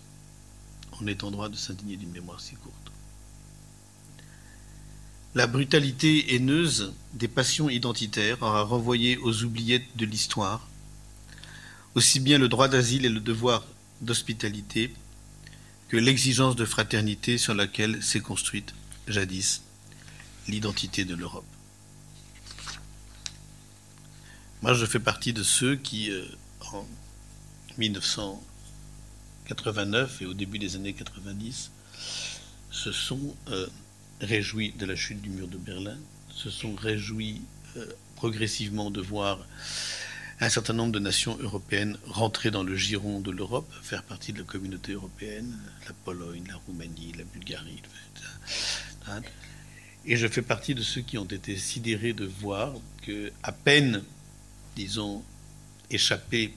[1.00, 2.92] On est en droit de s'indigner d'une mémoire si courte.
[5.34, 10.68] La brutalité haineuse des passions identitaires aura renvoyé aux oubliettes de l'histoire
[11.94, 13.64] aussi bien le droit d'asile et le devoir
[14.00, 14.92] d'hospitalité
[15.90, 18.74] que l'exigence de fraternité sur laquelle s'est construite
[19.08, 19.64] jadis
[20.46, 21.44] l'identité de l'Europe.
[24.62, 26.24] Moi, je fais partie de ceux qui, euh,
[26.72, 26.86] en
[27.78, 31.72] 1989 et au début des années 90,
[32.70, 33.66] se sont euh,
[34.20, 35.98] réjouis de la chute du mur de Berlin,
[36.32, 37.42] se sont réjouis
[37.76, 39.40] euh, progressivement de voir
[40.40, 44.38] un certain nombre de nations européennes rentrer dans le giron de l'Europe, faire partie de
[44.38, 47.82] la communauté européenne, la Pologne, la Roumanie, la Bulgarie.
[50.06, 54.02] Et je fais partie de ceux qui ont été sidérés de voir que, à peine,
[54.76, 55.22] disons,
[55.90, 56.54] échappé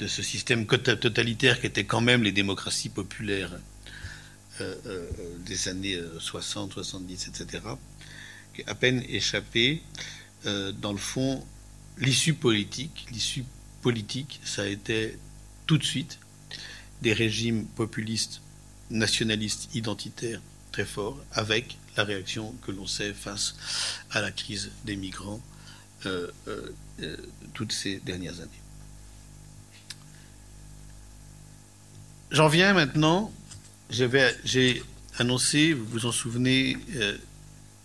[0.00, 3.52] de ce système totalitaire qui était quand même les démocraties populaires
[4.60, 5.10] euh, euh,
[5.44, 7.62] des années 60, 70, etc.,
[8.66, 9.82] à peine échappé,
[10.46, 11.44] euh, dans le fond,
[11.98, 13.06] l'issue politique.
[13.10, 13.44] L'issue
[13.82, 15.18] politique, ça a été
[15.66, 16.18] tout de suite
[17.02, 18.40] des régimes populistes,
[18.90, 20.40] nationalistes, identitaires
[20.72, 23.56] très forts, avec la réaction que l'on sait face
[24.10, 25.40] à la crise des migrants
[27.54, 28.62] toutes ces dernières années.
[32.30, 33.32] J'en viens maintenant
[33.90, 34.82] j'ai
[35.18, 37.16] annoncé, vous vous en souvenez, euh,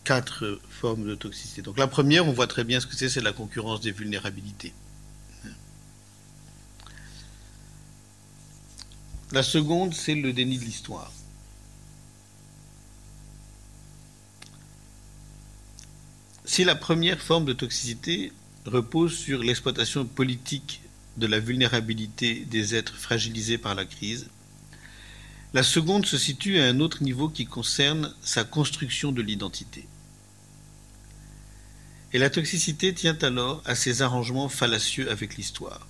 [0.04, 1.62] quatre formes de toxicité.
[1.62, 4.74] Donc la première, on voit très bien ce que c'est, c'est la concurrence des vulnérabilités.
[9.32, 11.12] La seconde, c'est le déni de l'histoire.
[16.44, 18.34] Si la première forme de toxicité
[18.66, 20.82] repose sur l'exploitation politique
[21.16, 24.28] de la vulnérabilité des êtres fragilisés par la crise,
[25.54, 29.86] la seconde se situe à un autre niveau qui concerne sa construction de l'identité.
[32.14, 35.88] Et la toxicité tient alors à ses arrangements fallacieux avec l'histoire.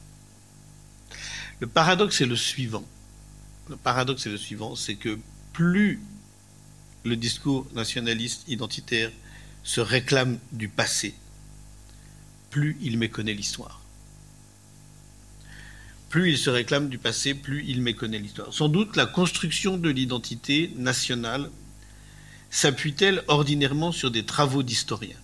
[1.59, 2.85] Le paradoxe est le suivant.
[3.69, 5.19] Le paradoxe est le suivant, c'est que
[5.53, 6.01] plus
[7.03, 9.11] le discours nationaliste identitaire
[9.63, 11.13] se réclame du passé,
[12.49, 13.80] plus il méconnaît l'histoire
[16.11, 18.53] plus il se réclame du passé, plus il méconnaît l'histoire.
[18.53, 21.49] Sans doute la construction de l'identité nationale
[22.49, 25.15] s'appuie-t-elle ordinairement sur des travaux d'historiens.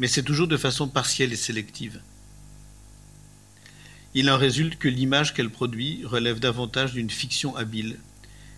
[0.00, 2.02] Mais c'est toujours de façon partielle et sélective.
[4.14, 7.98] Il en résulte que l'image qu'elle produit relève davantage d'une fiction habile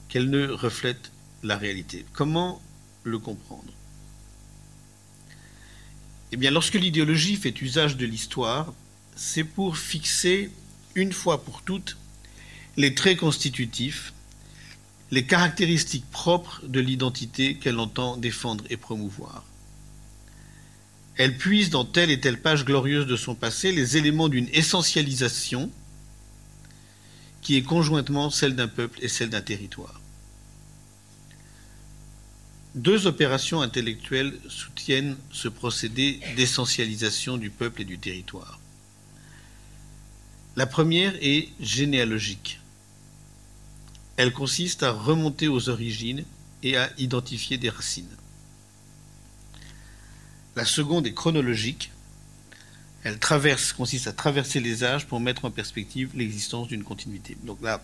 [0.08, 2.06] qu'elle ne reflète la réalité.
[2.14, 2.62] Comment
[3.04, 3.72] le comprendre?
[6.32, 8.72] Eh bien, lorsque l'idéologie fait usage de l'histoire,
[9.18, 10.48] c'est pour fixer
[10.94, 11.96] une fois pour toutes
[12.76, 14.12] les traits constitutifs,
[15.10, 19.44] les caractéristiques propres de l'identité qu'elle entend défendre et promouvoir.
[21.16, 25.68] Elle puise dans telle et telle page glorieuse de son passé les éléments d'une essentialisation
[27.42, 30.00] qui est conjointement celle d'un peuple et celle d'un territoire.
[32.76, 38.57] Deux opérations intellectuelles soutiennent ce procédé d'essentialisation du peuple et du territoire.
[40.58, 42.58] La première est généalogique.
[44.16, 46.24] elle consiste à remonter aux origines
[46.64, 48.16] et à identifier des racines.
[50.56, 51.92] La seconde est chronologique.
[53.04, 53.20] Elle
[53.76, 57.36] consiste à traverser les âges pour mettre en perspective l'existence d'une continuité.
[57.44, 57.80] Donc la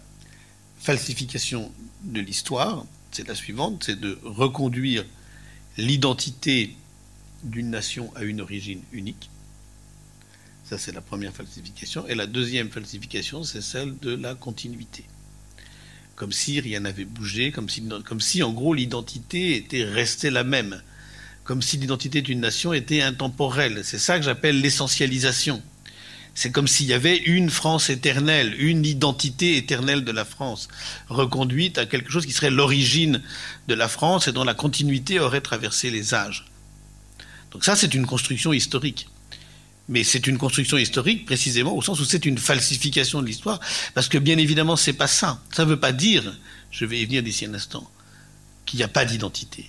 [0.81, 1.71] falsification
[2.03, 5.05] de l'histoire, c'est la suivante, c'est de reconduire
[5.79, 6.75] l'identité
[7.45, 9.31] d'une nation à une origine unique.
[10.65, 12.07] Ça, c'est la première falsification.
[12.09, 15.05] Et la deuxième falsification, c'est celle de la continuité.
[16.17, 20.81] Comme si rien n'avait bougé, comme si, en gros l'identité était restée la même
[21.45, 23.83] comme si l'identité d'une nation était intemporelle.
[23.85, 25.63] C'est ça que j'appelle l'essentialisation.
[26.35, 30.69] C'est comme s'il y avait une France éternelle, une identité éternelle de la France,
[31.09, 33.23] reconduite à quelque chose qui serait l'origine
[33.69, 36.47] de la France et dont la continuité aurait traversé les âges.
[37.53, 39.07] Donc ça, c'est une construction historique.
[39.89, 43.61] Mais c'est une construction historique précisément au sens où c'est une falsification de l'histoire,
[43.95, 45.43] parce que bien évidemment, c'est pas ça.
[45.53, 46.39] Ça ne veut pas dire,
[46.71, 47.91] je vais y venir d'ici un instant,
[48.65, 49.67] qu'il n'y a pas d'identité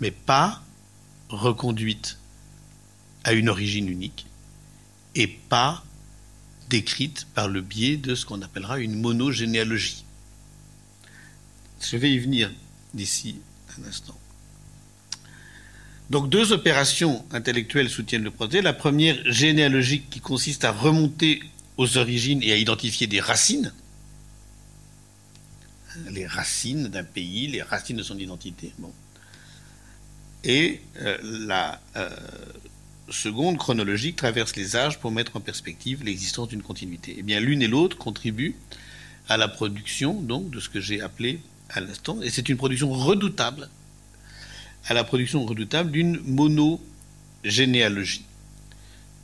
[0.00, 0.62] mais pas
[1.28, 2.18] reconduite
[3.24, 4.26] à une origine unique
[5.14, 5.84] et pas
[6.68, 10.04] décrite par le biais de ce qu'on appellera une monogénéalogie.
[11.80, 12.52] Je vais y venir
[12.94, 13.36] d'ici
[13.78, 14.18] un instant.
[16.10, 18.62] Donc deux opérations intellectuelles soutiennent le projet.
[18.62, 21.42] La première généalogique qui consiste à remonter
[21.76, 23.72] aux origines et à identifier des racines,
[26.10, 28.72] les racines d'un pays, les racines de son identité.
[30.44, 32.08] Et euh, la euh,
[33.10, 37.16] seconde chronologique traverse les âges pour mettre en perspective l'existence d'une continuité.
[37.18, 38.54] Eh bien, l'une et l'autre contribuent
[39.28, 41.40] à la production donc de ce que j'ai appelé
[41.70, 43.68] à l'instant, et c'est une production redoutable,
[44.88, 48.24] à la production redoutable d'une monogénéalogie,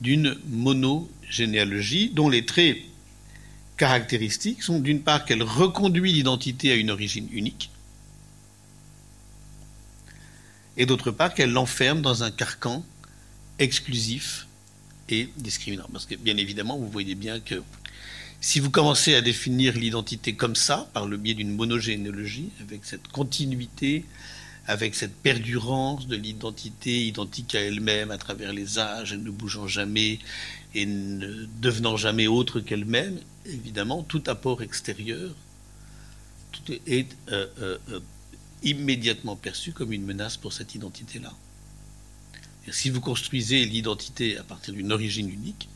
[0.01, 2.79] d'une monogénéalogie dont les traits
[3.77, 7.70] caractéristiques sont d'une part qu'elle reconduit l'identité à une origine unique,
[10.77, 12.85] et d'autre part qu'elle l'enferme dans un carcan
[13.59, 14.46] exclusif
[15.09, 15.88] et discriminant.
[15.92, 17.62] Parce que bien évidemment, vous voyez bien que
[18.40, 23.09] si vous commencez à définir l'identité comme ça, par le biais d'une monogénéalogie, avec cette
[23.09, 24.05] continuité,
[24.66, 30.18] avec cette perdurance de l'identité identique à elle-même à travers les âges, ne bougeant jamais
[30.75, 35.35] et ne devenant jamais autre qu'elle-même, évidemment, tout apport extérieur
[36.87, 38.01] est euh, euh, euh,
[38.62, 41.33] immédiatement perçu comme une menace pour cette identité-là.
[42.70, 45.68] Si vous construisez l'identité à partir d'une origine unique,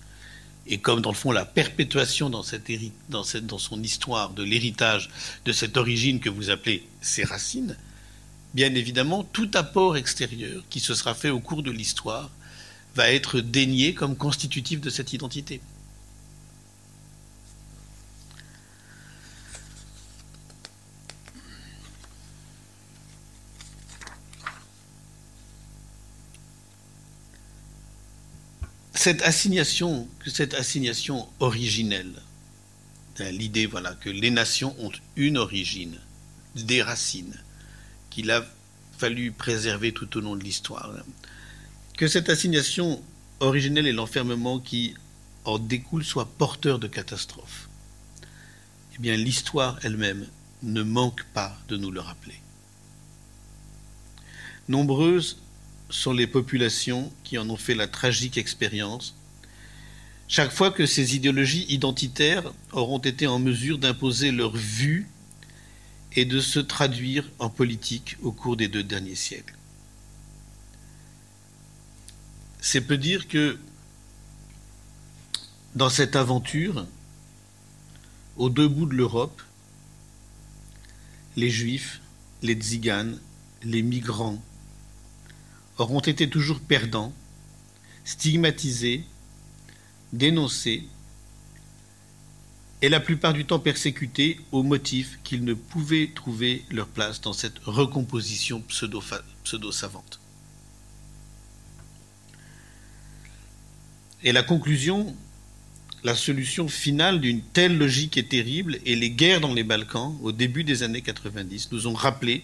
[0.68, 2.70] et comme dans le fond la perpétuation dans, cette,
[3.08, 5.10] dans, cette, dans son histoire de l'héritage
[5.44, 7.76] de cette origine que vous appelez ses racines,
[8.56, 12.30] bien évidemment, tout apport extérieur qui se sera fait au cours de l'histoire
[12.94, 15.60] va être dénié comme constitutif de cette identité.
[28.94, 32.22] cette assignation, cette assignation originelle,
[33.20, 35.96] hein, l'idée voilà que les nations ont une origine,
[36.56, 37.38] des racines,
[38.16, 38.46] qu'il a
[38.96, 40.90] fallu préserver tout au long de l'histoire,
[41.98, 43.02] que cette assignation
[43.40, 44.94] originelle et l'enfermement qui
[45.44, 47.68] en découle soit porteur de catastrophes.
[48.94, 50.26] Eh bien, l'histoire elle-même
[50.62, 52.40] ne manque pas de nous le rappeler.
[54.70, 55.36] Nombreuses
[55.90, 59.14] sont les populations qui en ont fait la tragique expérience.
[60.26, 65.06] Chaque fois que ces idéologies identitaires auront été en mesure d'imposer leur vue
[66.16, 69.56] et de se traduire en politique au cours des deux derniers siècles.
[72.60, 73.58] C'est peu dire que
[75.74, 76.86] dans cette aventure,
[78.38, 79.42] aux deux bouts de l'Europe,
[81.36, 82.00] les juifs,
[82.42, 83.20] les tziganes,
[83.62, 84.42] les migrants,
[85.76, 87.12] auront été toujours perdants,
[88.04, 89.04] stigmatisés,
[90.14, 90.88] dénoncés,
[92.82, 97.32] et la plupart du temps persécutés au motif qu'ils ne pouvaient trouver leur place dans
[97.32, 100.20] cette recomposition pseudo-savante.
[104.22, 105.14] Et la conclusion,
[106.04, 110.32] la solution finale d'une telle logique est terrible, et les guerres dans les Balkans, au
[110.32, 112.42] début des années 90, nous ont rappelé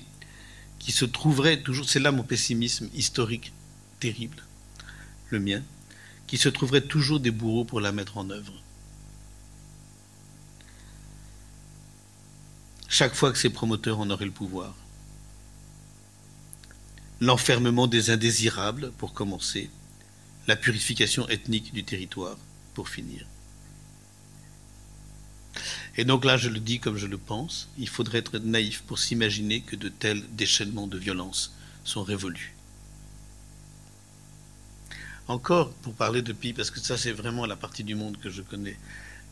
[0.79, 3.53] qui se trouverait toujours, c'est là mon pessimisme historique
[4.01, 4.43] terrible,
[5.31, 5.63] le mien,
[6.27, 8.62] qui se trouverait toujours des bourreaux pour la mettre en œuvre.
[12.93, 14.75] Chaque fois que ces promoteurs en auraient le pouvoir.
[17.21, 19.71] L'enfermement des indésirables, pour commencer,
[20.47, 22.37] la purification ethnique du territoire,
[22.75, 23.25] pour finir.
[25.97, 28.99] Et donc là, je le dis comme je le pense, il faudrait être naïf pour
[28.99, 32.55] s'imaginer que de tels déchaînements de violence sont révolus.
[35.29, 38.29] Encore, pour parler de pays, parce que ça c'est vraiment la partie du monde que
[38.29, 38.77] je connais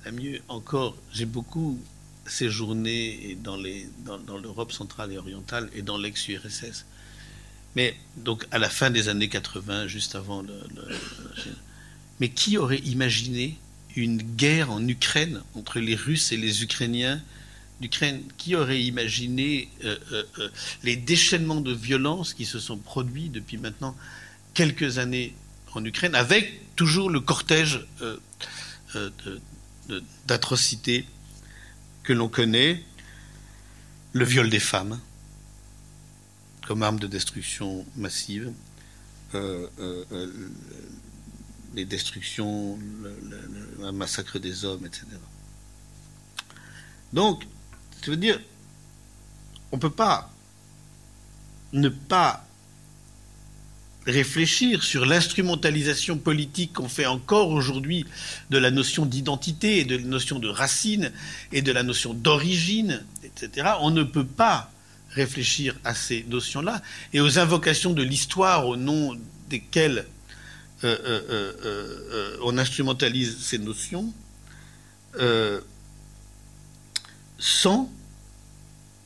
[0.07, 1.79] la mieux, encore, j'ai beaucoup
[2.27, 6.85] séjourné dans, l'Europe centrale et orientale et dans l'ex-URSS.
[7.77, 10.55] Mais donc à la fin des années 80, juste avant le,
[12.21, 13.57] mais qui aurait imaginé
[13.97, 17.21] une guerre en Ukraine entre les Russes et les Ukrainiens
[17.81, 18.23] d'Ukraine?
[18.37, 20.49] Qui aurait imaginé euh, euh, euh,
[20.83, 23.97] les déchaînements de violence qui se sont produits depuis maintenant
[24.55, 25.35] quelques années
[25.73, 27.87] en Ukraine, avec toujours le cortège
[30.27, 31.05] d'atrocités
[32.03, 32.83] que l'on connaît,
[34.13, 34.99] le viol des femmes
[36.67, 38.53] comme arme de destruction massive,
[41.75, 42.79] les destructions,
[43.79, 45.07] le, massacre des hommes, etc.
[47.13, 47.47] Donc,
[48.03, 48.41] ça veut dire,
[49.73, 50.31] on ne peut pas
[51.73, 52.45] ne pas
[54.11, 58.05] réfléchir sur l'instrumentalisation politique qu'on fait encore aujourd'hui
[58.51, 61.13] de la notion d'identité et de la notion de racine
[61.53, 63.69] et de la notion d'origine, etc.
[63.81, 64.71] On ne peut pas
[65.11, 66.83] réfléchir à ces notions-là
[67.13, 69.17] et aux invocations de l'histoire au nom
[69.49, 70.07] desquelles
[70.85, 74.13] euh, euh, euh, on instrumentalise ces notions
[77.39, 77.91] sans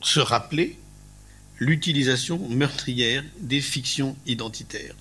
[0.01, 0.77] se rappeler
[1.59, 4.95] l'utilisation meurtrière des fictions identitaires.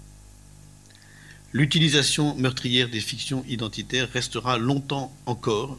[1.53, 5.79] L'utilisation meurtrière des fictions identitaires restera longtemps encore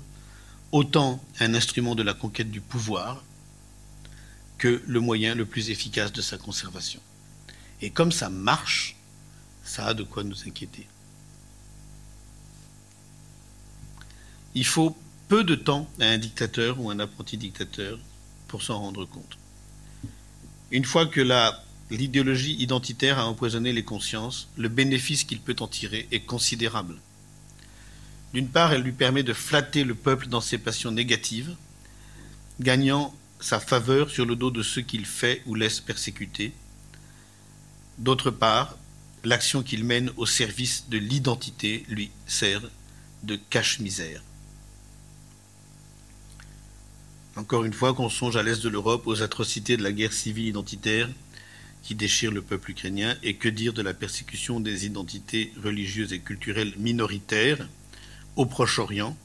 [0.72, 3.24] autant un instrument de la conquête du pouvoir
[4.58, 7.02] que le moyen le plus efficace de sa conservation.
[7.82, 8.96] Et comme ça marche,
[9.64, 10.88] ça a de quoi nous inquiéter.
[14.54, 14.96] Il faut
[15.28, 18.00] peu de temps à un dictateur ou un apprenti dictateur
[18.48, 19.38] pour s'en rendre compte.
[20.72, 21.22] Une fois que
[21.92, 26.98] l'idéologie identitaire a empoisonné les consciences, le bénéfice qu'il peut en tirer est considérable.
[28.34, 31.56] D'une part, elle lui permet de flatter le peuple dans ses passions négatives,
[32.60, 36.52] gagnant sa faveur sur le dos de ceux qu'il fait ou laisse persécuter.
[37.98, 38.78] D'autre part,
[39.24, 42.62] l'action qu'il mène au service de l'identité lui sert
[43.24, 44.22] de cache-misère.
[47.36, 50.48] Encore une fois, qu'on songe à l'est de l'Europe aux atrocités de la guerre civile
[50.48, 51.10] identitaire
[51.84, 56.20] qui déchire le peuple ukrainien, et que dire de la persécution des identités religieuses et
[56.20, 57.68] culturelles minoritaires
[58.36, 59.16] au Proche-Orient,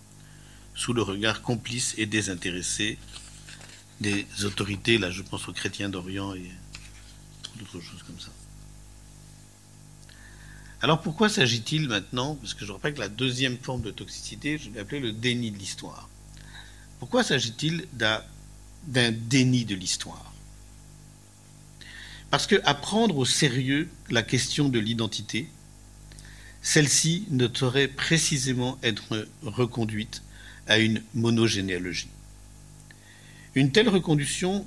[0.74, 2.98] sous le regard complice et désintéressé
[4.00, 6.50] des autorités, là je pense aux chrétiens d'Orient et
[7.58, 8.30] d'autres choses comme ça.
[10.82, 14.68] Alors pourquoi s'agit-il maintenant Parce que je rappelle que la deuxième forme de toxicité, je
[14.68, 16.10] l'ai appelée le déni de l'histoire.
[17.00, 20.32] Pourquoi s'agit-il d'un déni de l'histoire?
[22.30, 25.48] Parce que à prendre au sérieux la question de l'identité,
[26.62, 30.22] celle-ci ne saurait précisément être reconduite
[30.68, 32.10] à une monogénéalogie.
[33.54, 34.64] Une telle reconduction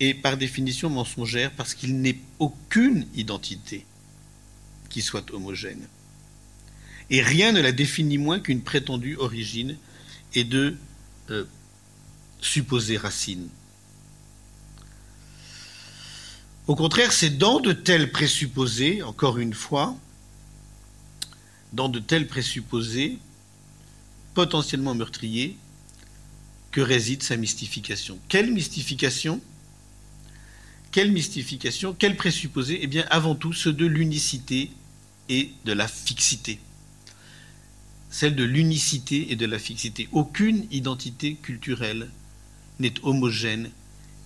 [0.00, 3.84] est par définition mensongère parce qu'il n'est aucune identité
[4.88, 5.82] qui soit homogène.
[7.10, 9.76] Et rien ne la définit moins qu'une prétendue origine
[10.34, 10.76] et de
[11.30, 11.44] euh,
[12.42, 13.48] supposées racines.
[16.66, 19.96] Au contraire, c'est dans de tels présupposés, encore une fois,
[21.72, 23.18] dans de tels présupposés
[24.34, 25.56] potentiellement meurtriers,
[26.70, 28.18] que réside sa mystification.
[28.28, 29.40] Quelle mystification?
[30.90, 31.94] Quelle mystification?
[31.98, 32.78] Quel présupposé?
[32.82, 34.70] Eh bien, avant tout, ceux de l'unicité
[35.28, 36.60] et de la fixité.
[38.10, 40.08] Celle de l'unicité et de la fixité.
[40.12, 42.10] Aucune identité culturelle
[42.78, 43.70] n'est homogène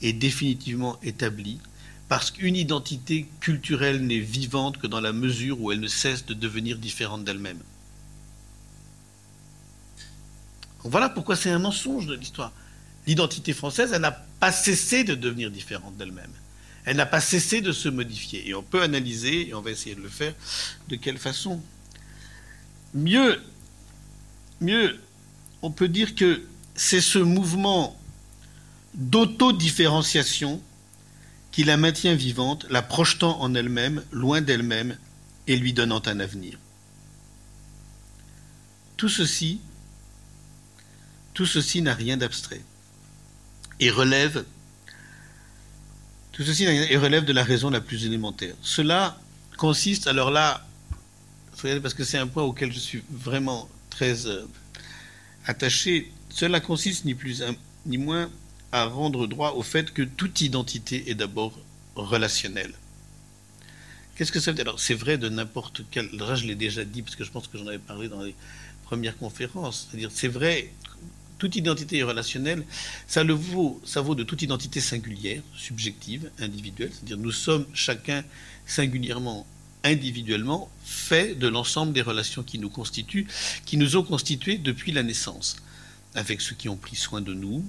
[0.02, 1.58] et définitivement établie,
[2.08, 6.34] parce qu'une identité culturelle n'est vivante que dans la mesure où elle ne cesse de
[6.34, 7.60] devenir différente d'elle-même.
[10.84, 12.52] Voilà pourquoi c'est un mensonge de l'histoire.
[13.06, 16.30] L'identité française, elle n'a pas cessé de devenir différente d'elle-même.
[16.84, 18.48] Elle n'a pas cessé de se modifier.
[18.48, 20.34] Et on peut analyser, et on va essayer de le faire,
[20.88, 21.60] de quelle façon.
[22.94, 23.42] Mieux,
[24.60, 24.96] mieux,
[25.62, 26.42] on peut dire que
[26.76, 27.95] c'est ce mouvement
[28.96, 30.60] d'autodifférenciation
[31.52, 34.96] qui la maintient vivante, la projetant en elle-même, loin d'elle-même,
[35.46, 36.58] et lui donnant un avenir.
[38.96, 39.60] Tout ceci
[41.36, 42.62] tout ceci n'a rien d'abstrait
[43.78, 44.42] et relève
[46.32, 48.54] de la raison la plus élémentaire.
[48.62, 49.20] Cela
[49.58, 50.66] consiste, alors là,
[51.82, 54.46] parce que c'est un point auquel je suis vraiment très euh,
[55.44, 57.42] attaché, cela consiste ni plus,
[57.84, 58.30] ni moins
[58.72, 61.58] à rendre droit au fait que toute identité est d'abord
[61.94, 62.74] relationnelle.
[64.16, 64.64] Qu'est-ce que ça veut dire?
[64.64, 66.08] Alors, c'est vrai de n'importe quel.
[66.12, 68.34] Là, je l'ai déjà dit, parce que je pense que j'en avais parlé dans les
[68.84, 69.88] premières conférences.
[69.90, 70.72] C'est-à-dire, c'est vrai,
[71.38, 72.64] toute identité relationnelle.
[73.06, 76.90] Ça, le vaut, ça vaut de toute identité singulière, subjective, individuelle.
[76.92, 78.24] C'est-à-dire, nous sommes chacun
[78.66, 79.46] singulièrement,
[79.84, 83.26] individuellement, fait de l'ensemble des relations qui nous constituent,
[83.66, 85.56] qui nous ont constitués depuis la naissance,
[86.14, 87.64] avec ceux qui ont pris soin de nous,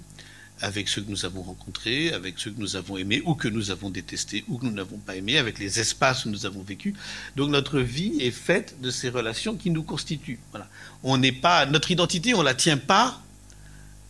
[0.62, 3.72] avec ceux que nous avons rencontrés, avec ceux que nous avons aimés ou que nous
[3.72, 6.96] avons détestés ou que nous n'avons pas aimés, avec les espaces où nous avons vécu.
[7.36, 10.40] Donc notre vie est faite de ces relations qui nous constituent.
[10.52, 10.68] Voilà.
[11.04, 13.22] On n'est pas notre identité, on la tient pas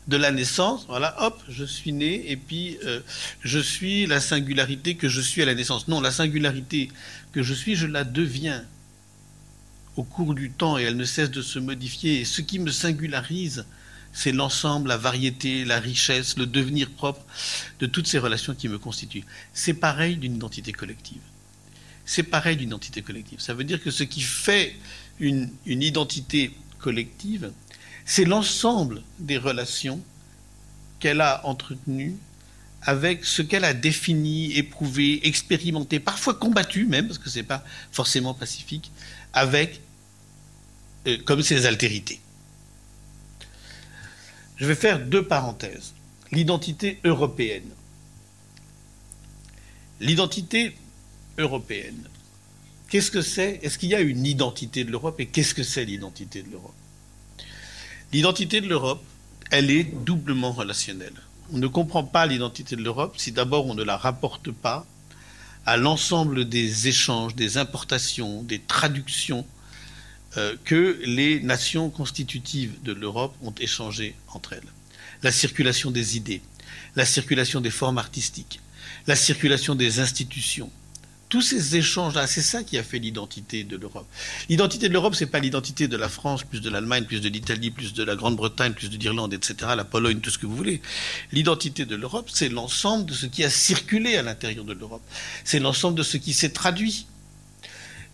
[0.08, 0.86] de la naissance.
[0.88, 3.02] Voilà, hop, je suis né et puis euh,
[3.42, 5.88] je suis la singularité que je suis à la naissance.
[5.88, 6.90] Non, la singularité
[7.34, 8.64] que je suis, je la deviens
[9.98, 12.22] au cours du temps et elle ne cesse de se modifier.
[12.22, 13.66] Et ce qui me singularise,
[14.18, 17.24] c'est l'ensemble, la variété, la richesse, le devenir propre
[17.80, 19.24] de toutes ces relations qui me constituent.
[19.54, 21.22] C'est pareil d'une identité collective.
[22.04, 23.40] C'est pareil d'une identité collective.
[23.40, 24.76] Ça veut dire que ce qui fait
[25.20, 27.52] une, identité collective,
[28.06, 30.02] c'est l'ensemble des relations
[31.00, 32.16] qu'elle a entretenues
[32.82, 37.64] avec ce qu'elle a défini, éprouvé, expérimenté, parfois combattu même, parce que ce n'est pas
[37.92, 38.90] forcément pacifique,
[39.34, 39.80] avec
[41.06, 42.20] euh, comme ses altérités.
[44.58, 45.94] Je vais faire deux parenthèses.
[46.32, 47.70] L'identité européenne.
[50.00, 50.76] L'identité
[51.38, 52.08] européenne.
[52.90, 53.60] Qu'est-ce que c'est?
[53.64, 55.20] Est-ce qu'il y a une identité de l'Europe?
[55.20, 56.76] Et qu'est-ce que c'est l'identité de l'Europe?
[58.14, 59.04] L'identité de l'Europe,
[59.52, 61.14] elle est doublement relationnelle.
[61.52, 64.86] On ne comprend pas l'identité de l'Europe si d'abord on ne la rapporte pas
[65.66, 69.46] à l'ensemble des échanges, des importations, des traductions
[70.36, 74.62] euh, que les nations constitutives de l'Europe ont échangé entre elles.
[75.24, 76.42] La circulation des idées,
[76.96, 78.60] la circulation des formes artistiques,
[79.08, 80.70] la circulation des institutions.
[81.30, 84.08] Tous ces échanges-là, c'est ça qui a fait l'identité de l'Europe.
[84.48, 87.70] L'identité de l'Europe, c'est pas l'identité de la France, plus de l'Allemagne, plus de l'Italie,
[87.70, 90.82] plus de la Grande-Bretagne, plus de l'Irlande, etc., la Pologne, tout ce que vous voulez.
[91.34, 95.04] L'identité de l'Europe, c'est l'ensemble de ce qui a circulé à l'intérieur de l'Europe.
[95.44, 97.08] C'est l'ensemble de ce qui s'est traduit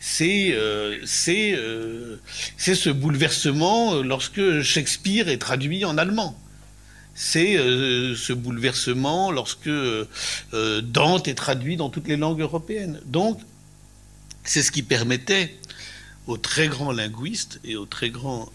[0.06, 0.97] c'est euh,
[1.30, 2.18] euh,
[2.58, 6.38] c'est ce bouleversement lorsque Shakespeare est traduit en allemand.
[7.16, 9.72] C'est euh, ce bouleversement lorsque
[10.51, 12.99] Dante est traduit dans toutes les langues européennes.
[13.06, 13.39] Donc,
[14.43, 15.58] c'est ce qui permettait
[16.28, 18.51] aux très grands linguistes et aux très grands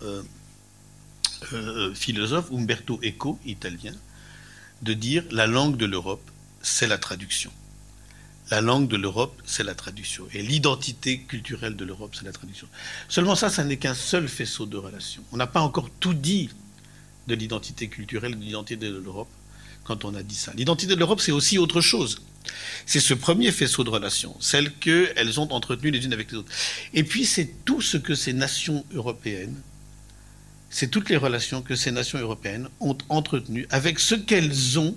[1.94, 3.94] philosophes, Umberto Eco, italien,
[4.82, 6.30] de dire la langue de l'Europe,
[6.60, 7.50] c'est la traduction.
[8.50, 10.26] La langue de l'Europe, c'est la traduction.
[10.32, 12.66] Et l'identité culturelle de l'Europe, c'est la traduction.
[13.08, 15.22] Seulement ça, ça n'est qu'un seul faisceau de relations.
[15.32, 16.48] On n'a pas encore tout dit
[17.26, 19.28] de l'identité culturelle, de l'identité de l'Europe,
[19.84, 20.52] quand on a dit ça.
[20.54, 22.22] L'identité de l'Europe, c'est aussi autre chose.
[22.86, 26.52] C'est ce premier faisceau de relations, celles qu'elles ont entretenues les unes avec les autres.
[26.94, 29.60] Et puis, c'est tout ce que ces nations européennes,
[30.70, 34.96] c'est toutes les relations que ces nations européennes ont entretenues avec ce qu'elles ont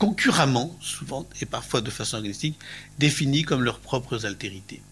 [0.00, 2.58] concurremment, souvent et parfois de façon agnostique,
[2.98, 4.82] définis comme leurs propres altérités.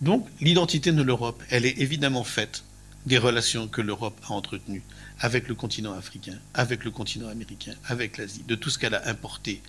[0.00, 2.64] Donc l'identité de l'Europe, elle est évidemment faite
[3.04, 4.82] des relations que l'Europe a entretenues
[5.20, 9.06] avec le continent africain, avec le continent américain, avec l'Asie, de tout ce qu'elle a
[9.06, 9.62] importé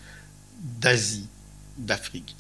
[0.80, 1.28] d'Asie,
[1.78, 2.38] d'Afrique.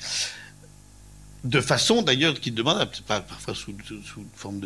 [1.44, 3.76] De façon d'ailleurs qui demande, parfois sous
[4.34, 4.62] forme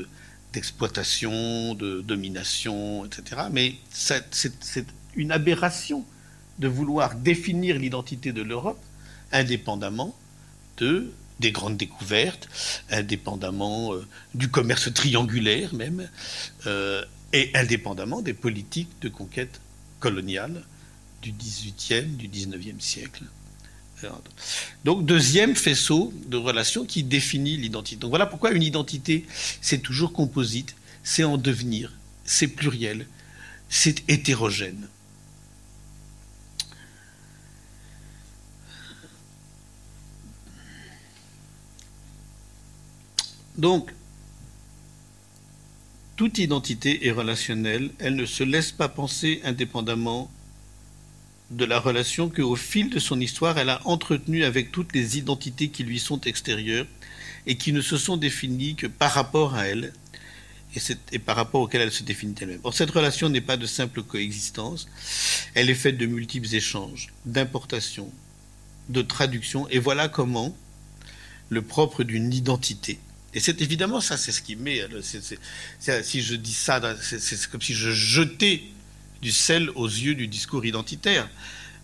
[0.53, 3.41] d'exploitation, de domination, etc.
[3.51, 4.85] Mais c'est
[5.15, 6.05] une aberration
[6.59, 8.79] de vouloir définir l'identité de l'Europe
[9.31, 10.15] indépendamment
[10.77, 12.47] de des grandes découvertes,
[12.91, 16.07] indépendamment euh, du commerce triangulaire même,
[16.67, 19.59] euh, et indépendamment des politiques de conquête
[19.99, 20.63] coloniale
[21.23, 23.23] du XVIIIe, du XIXe siècle.
[24.83, 27.99] Donc deuxième faisceau de relations qui définit l'identité.
[27.99, 29.25] Donc voilà pourquoi une identité,
[29.61, 31.93] c'est toujours composite, c'est en devenir,
[32.25, 33.05] c'est pluriel,
[33.69, 34.87] c'est hétérogène.
[43.57, 43.91] Donc,
[46.15, 50.31] toute identité est relationnelle, elle ne se laisse pas penser indépendamment
[51.49, 55.69] de la relation qu'au fil de son histoire, elle a entretenue avec toutes les identités
[55.69, 56.85] qui lui sont extérieures
[57.45, 59.93] et qui ne se sont définies que par rapport à elle
[61.11, 62.61] et, par rapport auquel elle se définit elle-même.
[62.63, 64.87] Or, cette relation n'est pas de simple coexistence,
[65.53, 68.09] elle est faite de multiples échanges, d'importations,
[68.87, 70.55] de traductions, et voilà comment
[71.49, 72.99] le propre d'une identité
[73.33, 74.81] et c'est évidemment ça, c'est ce qui met.
[76.03, 78.63] si je dis ça, c'est comme si je jetais
[79.21, 81.29] du sel aux yeux du discours identitaire.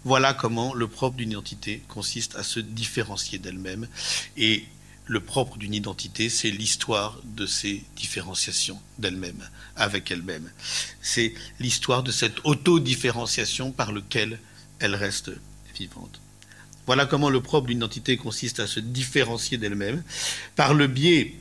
[0.03, 3.87] Voilà comment le propre d'une identité consiste à se différencier d'elle-même.
[4.35, 4.65] Et
[5.05, 10.51] le propre d'une identité, c'est l'histoire de ces différenciations d'elle-même, avec elle-même.
[11.01, 14.39] C'est l'histoire de cette autodifférenciation par laquelle
[14.79, 15.31] elle reste
[15.77, 16.19] vivante.
[16.87, 20.03] Voilà comment le propre d'une identité consiste à se différencier d'elle-même
[20.55, 21.35] par le biais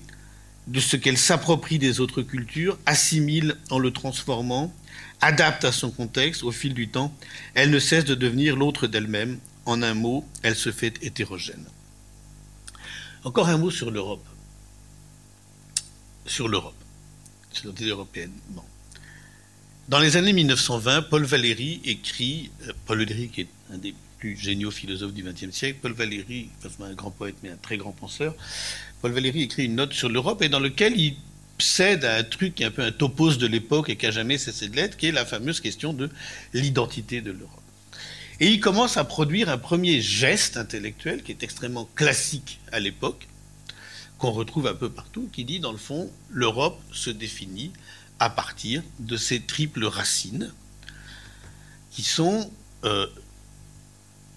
[0.66, 4.74] de ce qu'elle s'approprie des autres cultures, assimile en le transformant,
[5.20, 7.16] adapte à son contexte au fil du temps.
[7.55, 9.38] Elle ne cesse de devenir l'autre d'elle-même.
[9.64, 11.66] En un mot, elle se fait hétérogène.
[13.24, 14.24] Encore un mot sur l'Europe.
[16.24, 16.74] Sur l'Europe.
[17.53, 18.32] Sur l'idée européenne.
[19.88, 24.36] Dans les années 1920, Paul Valéry écrit, euh, Paul Valéry qui est un des plus
[24.36, 26.48] géniaux philosophes du XXe siècle, Paul Valéry,
[26.80, 28.34] un grand poète mais un très grand penseur,
[29.02, 31.16] Paul Valéry écrit une note sur l'Europe et dans lequel il
[31.58, 34.10] cède à un truc qui est un peu un topos de l'époque et qui a
[34.10, 36.10] jamais cessé de l'être, qui est la fameuse question de
[36.52, 37.62] l'identité de l'Europe.
[38.40, 43.28] Et il commence à produire un premier geste intellectuel qui est extrêmement classique à l'époque,
[44.18, 47.72] qu'on retrouve un peu partout, qui dit dans le fond, l'Europe se définit
[48.18, 50.52] à partir de ces triples racines
[51.90, 52.50] qui sont
[52.84, 53.06] euh,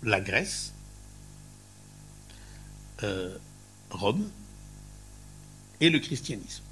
[0.04, 0.74] la Grèce,
[3.04, 3.38] euh,
[3.90, 4.30] Rome
[5.82, 6.64] et le christianisme.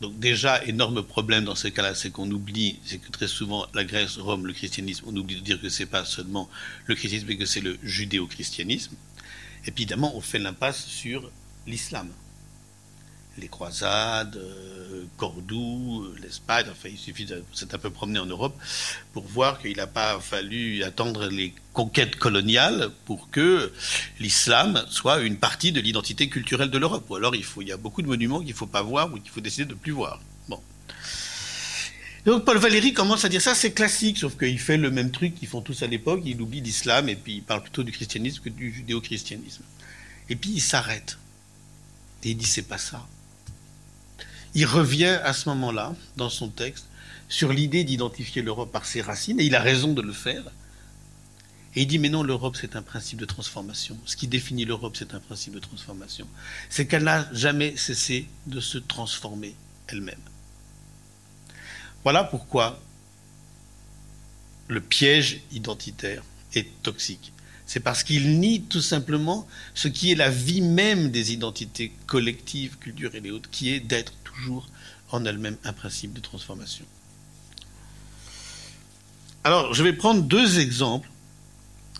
[0.00, 3.84] Donc déjà, énorme problème dans ces cas-là, c'est qu'on oublie, c'est que très souvent la
[3.84, 6.48] Grèce, Rome, le christianisme, on oublie de dire que c'est pas seulement
[6.86, 8.94] le christianisme, mais que c'est le judéo-christianisme.
[9.66, 11.30] Et puis évidemment, on fait l'impasse sur
[11.66, 12.08] l'islam
[13.40, 18.56] les croisades, euh, Cordoue, l'Espagne, enfin il suffit de s'être un peu promené en Europe
[19.12, 23.72] pour voir qu'il n'a pas fallu attendre les conquêtes coloniales pour que
[24.20, 27.04] l'islam soit une partie de l'identité culturelle de l'Europe.
[27.10, 29.30] Ou alors il, y a beaucoup de monuments qu'il ne faut pas voir ou qu'il
[29.30, 30.20] faut décider de ne plus voir.
[32.28, 35.34] Donc Paul Valéry commence à dire ça, c'est classique, sauf qu'il fait le même truc
[35.34, 38.42] qu'ils font tous à l'époque, il oublie l'islam et puis il parle plutôt du christianisme
[38.42, 39.62] que du judéo-christianisme.
[40.28, 41.16] Et puis il s'arrête.
[42.24, 43.06] Et il dit c'est pas ça
[44.58, 46.86] il revient à ce moment-là, dans son texte,
[47.28, 50.42] sur l'idée d'identifier l'Europe par ses racines, et il a raison de le faire.
[51.76, 53.96] Et il dit, mais non, l'Europe, c'est un principe de transformation.
[54.04, 56.26] Ce qui définit l'Europe, c'est un principe de transformation.
[56.70, 59.54] C'est qu'elle n'a jamais cessé de se transformer
[59.86, 60.18] elle-même.
[62.02, 62.82] Voilà pourquoi
[64.66, 67.32] le piège identitaire est toxique.
[67.64, 72.76] C'est parce qu'il nie tout simplement ce qui est la vie même des identités collectives,
[72.78, 74.68] culturelles et autres, qui est d'être toujours
[75.10, 76.84] en elle-même un principe de transformation.
[79.44, 81.08] Alors, je vais prendre deux exemples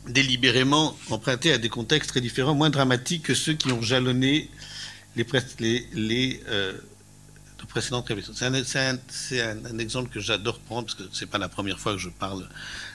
[0.09, 4.51] délibérément empruntés à des contextes très différents, moins dramatiques que ceux qui ont jalonné
[5.17, 6.73] les, euh,
[7.69, 8.33] précédentes révolutions.
[8.35, 11.99] C'est un, exemple que j'adore prendre parce que ce n'est pas la première fois que
[11.99, 12.49] je parle,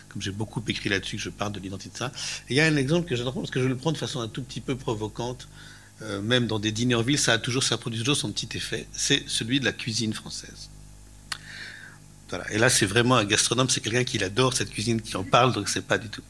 [0.09, 2.11] comme j'ai beaucoup écrit là-dessus, que je parle de l'identité de ça.
[2.49, 4.21] il y a un exemple que j'adore prendre parce que je le prends de façon
[4.21, 5.47] un tout petit peu provocante
[6.01, 8.57] euh, même dans des dîners en ville, ça, a toujours, ça produit toujours son petit
[8.57, 10.69] effet, c'est celui de la cuisine française.
[12.29, 12.51] Voilà.
[12.51, 15.53] Et là, c'est vraiment un gastronome, c'est quelqu'un qui adore cette cuisine, qui en parle,
[15.53, 16.23] donc c'est pas du tout.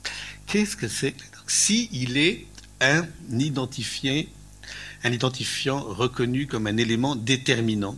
[0.48, 1.16] Qu'est-ce que c'est
[1.48, 2.46] Si il est
[2.82, 4.30] un identifié,
[5.04, 7.98] un identifiant reconnu comme un élément déterminant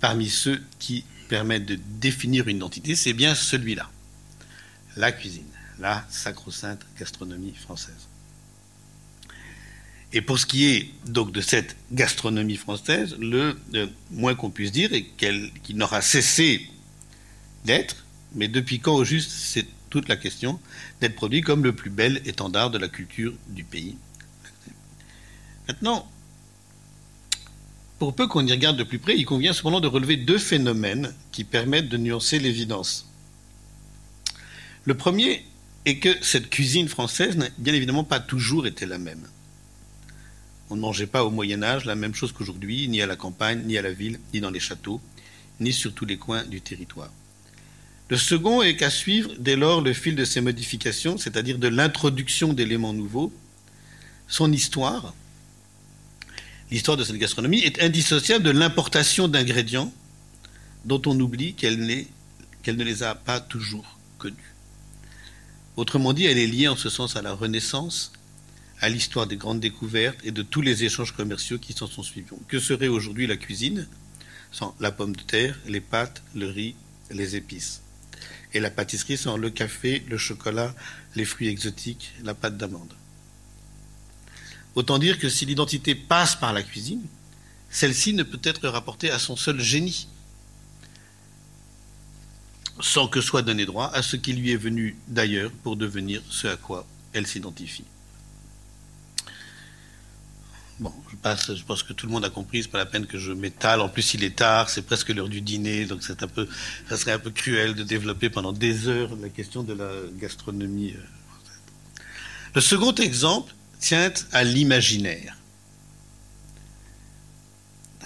[0.00, 3.90] parmi ceux qui permettent de définir une identité, c'est bien celui-là,
[4.96, 5.44] la cuisine,
[5.78, 8.08] la sacro-sainte gastronomie française.
[10.14, 13.56] Et pour ce qui est donc de cette gastronomie française, le,
[14.12, 16.70] moins qu'on puisse dire est qu'elle n'aura cessé
[17.64, 20.60] d'être, mais depuis quand au juste, c'est toute la question,
[21.00, 23.96] d'être produit comme le plus bel étendard de la culture du pays.
[25.66, 26.08] Maintenant,
[27.98, 31.12] pour peu qu'on y regarde de plus près, il convient cependant de relever deux phénomènes
[31.32, 33.10] qui permettent de nuancer l'évidence.
[34.84, 35.44] Le premier
[35.86, 39.26] est que cette cuisine française n'a bien évidemment pas toujours été la même.
[40.74, 43.62] On ne mangeait pas au Moyen Âge la même chose qu'aujourd'hui, ni à la campagne,
[43.64, 45.00] ni à la ville, ni dans les châteaux,
[45.60, 47.12] ni sur tous les coins du territoire.
[48.08, 52.52] Le second est qu'à suivre dès lors le fil de ces modifications, c'est-à-dire de l'introduction
[52.52, 53.32] d'éléments nouveaux,
[54.26, 55.14] son histoire,
[56.72, 59.94] l'histoire de cette gastronomie, est indissociable de l'importation d'ingrédients
[60.84, 62.04] dont on oublie qu'elle,
[62.64, 64.54] qu'elle ne les a pas toujours connus.
[65.76, 68.10] Autrement dit, elle est liée en ce sens à la Renaissance,
[68.84, 72.28] à l'histoire des grandes découvertes et de tous les échanges commerciaux qui s'en sont suivis.
[72.48, 73.88] Que serait aujourd'hui la cuisine
[74.52, 76.74] sans la pomme de terre, les pâtes, le riz,
[77.10, 77.80] les épices?
[78.52, 80.74] Et la pâtisserie sans le café, le chocolat,
[81.16, 82.92] les fruits exotiques, la pâte d'amande?
[84.74, 87.06] Autant dire que si l'identité passe par la cuisine,
[87.70, 90.08] celle-ci ne peut être rapportée à son seul génie.
[92.80, 96.48] sans que soit donné droit à ce qui lui est venu d'ailleurs pour devenir ce
[96.48, 97.84] à quoi elle s'identifie.
[100.80, 103.06] Bon, je passe, je pense que tout le monde a compris, c'est pas la peine
[103.06, 103.80] que je m'étale.
[103.80, 106.48] En plus, il est tard, c'est presque l'heure du dîner, donc c'est un peu,
[106.88, 110.94] ça serait un peu cruel de développer pendant des heures la question de la gastronomie.
[110.94, 111.00] Euh,
[112.56, 115.36] Le second exemple tient à l'imaginaire.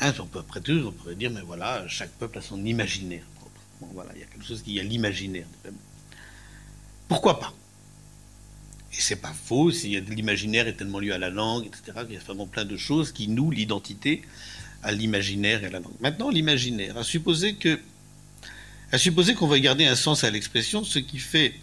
[0.01, 3.25] Hein, on peut, après tout, on pourrait dire, mais voilà, chaque peuple a son imaginaire
[3.37, 3.61] propre.
[3.81, 5.47] Bon, voilà, il y a quelque chose qui a l'imaginaire.
[7.09, 7.55] Pourquoi pas?
[8.99, 12.21] Et c'est pas faux, l'imaginaire est tellement lié à la langue, etc., il y a
[12.21, 14.23] vraiment plein de choses qui nouent l'identité
[14.83, 15.95] à l'imaginaire et à la langue.
[16.01, 17.79] Maintenant, l'imaginaire, à supposer que,
[18.97, 21.55] supposer qu'on va garder un sens à l'expression, ce qui fait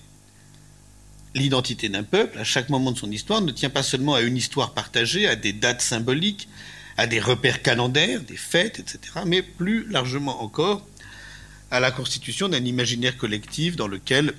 [1.34, 4.38] l'identité d'un peuple, à chaque moment de son histoire, ne tient pas seulement à une
[4.38, 6.48] histoire partagée, à des dates symboliques,
[6.96, 10.88] à des repères calendaires, des fêtes, etc., mais plus largement encore
[11.70, 14.36] à la constitution d'un imaginaire collectif dans lequel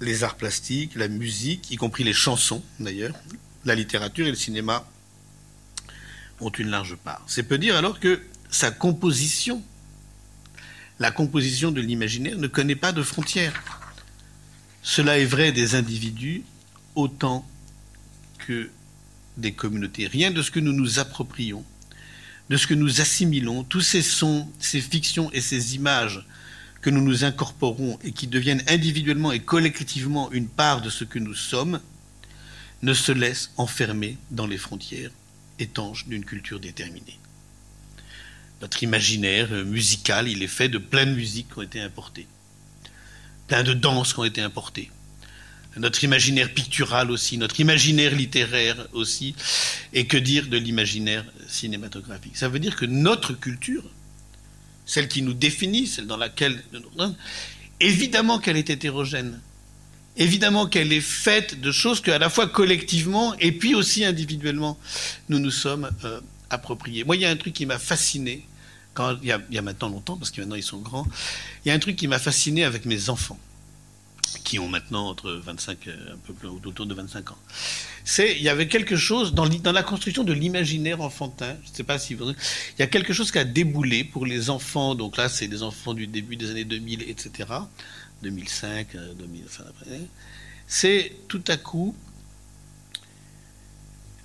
[0.00, 3.14] les arts plastiques, la musique, y compris les chansons d'ailleurs,
[3.64, 4.88] la littérature et le cinéma
[6.40, 7.22] ont une large part.
[7.26, 9.62] C'est peu dire alors que sa composition,
[10.98, 13.62] la composition de l'imaginaire ne connaît pas de frontières.
[14.82, 16.42] Cela est vrai des individus
[16.94, 17.48] autant
[18.46, 18.70] que
[19.36, 20.06] des communautés.
[20.06, 21.64] Rien de ce que nous nous approprions,
[22.48, 26.24] de ce que nous assimilons, tous ces sons, ces fictions et ces images
[26.86, 31.18] que nous nous incorporons et qui deviennent individuellement et collectivement une part de ce que
[31.18, 31.80] nous sommes,
[32.82, 35.10] ne se laissent enfermer dans les frontières
[35.58, 37.18] étanches d'une culture déterminée.
[38.60, 42.28] Notre imaginaire musical, il est fait de plein de musiques qui ont été importées,
[43.48, 44.92] plein de danses qui ont été importées,
[45.76, 49.34] notre imaginaire pictural aussi, notre imaginaire littéraire aussi,
[49.92, 52.36] et que dire de l'imaginaire cinématographique?
[52.36, 53.82] Ça veut dire que notre culture,
[54.86, 56.62] celle qui nous définit, celle dans laquelle...
[57.78, 59.38] Évidemment qu'elle est hétérogène.
[60.16, 64.78] Évidemment qu'elle est faite de choses que, à la fois collectivement et puis aussi individuellement,
[65.28, 67.04] nous nous sommes euh, appropriés.
[67.04, 68.46] Moi, il y a un truc qui m'a fasciné,
[68.94, 71.06] quand, il, y a, il y a maintenant longtemps, parce que maintenant ils sont grands,
[71.64, 73.38] il y a un truc qui m'a fasciné avec mes enfants
[74.44, 77.38] qui ont maintenant entre 25, euh, un peu plus autour de 25 ans.
[78.04, 81.56] C'est, il y avait quelque chose dans, la construction de l'imaginaire enfantin.
[81.64, 82.34] Je ne sais pas si vous, il
[82.78, 84.94] y a quelque chose qui a déboulé pour les enfants.
[84.94, 87.48] Donc là, c'est des enfants du début des années 2000, etc.
[88.22, 90.00] 2005, 2000, enfin après.
[90.66, 91.94] C'est tout à coup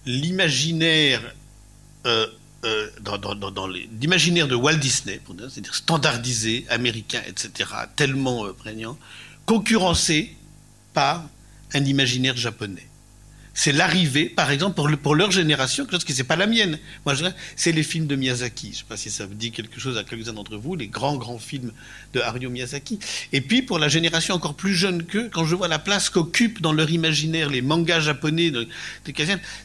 [0.05, 1.35] l'imaginaire
[2.05, 2.27] euh,
[2.63, 8.97] euh, dans l'imaginaire de Walt Disney, c'est-à-dire standardisé, américain, etc., tellement prégnant,
[9.51, 10.33] concurrencé
[10.93, 11.25] par
[11.73, 12.87] un imaginaire japonais.
[13.53, 16.79] C'est l'arrivée, par exemple, pour, leur génération, quelque chose qui n'est pas la mienne.
[17.05, 17.15] Moi,
[17.57, 18.67] c'est les films de Miyazaki.
[18.67, 20.87] Je ne sais pas si ça vous dit quelque chose à quelques-uns d'entre vous, les
[20.87, 21.73] grands, grands films
[22.13, 22.97] de Haruo Miyazaki.
[23.33, 26.61] Et puis, pour la génération encore plus jeune qu'eux, quand je vois la place qu'occupent
[26.61, 28.53] dans leur imaginaire les mangas japonais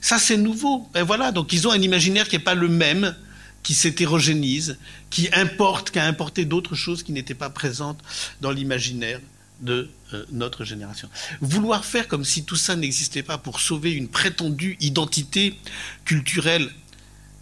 [0.00, 0.88] ça c'est nouveau.
[0.94, 3.14] Ben voilà, donc ils ont un imaginaire qui n'est pas le même,
[3.62, 4.78] qui s'hétérogénise,
[5.10, 8.00] qui importe, qui a importé d'autres choses qui n'étaient pas présentes
[8.40, 9.20] dans l'imaginaire
[9.60, 11.08] de euh, notre génération.
[11.40, 15.58] Vouloir faire comme si tout ça n'existait pas pour sauver une prétendue identité
[16.04, 16.70] culturelle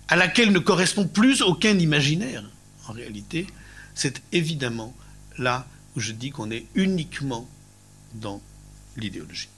[0.09, 2.45] à laquelle ne correspond plus aucun imaginaire,
[2.89, 3.47] en réalité,
[3.95, 4.95] c'est évidemment
[5.39, 7.49] là où je dis qu'on est uniquement
[8.15, 8.43] dans
[8.97, 9.49] l'idéologie.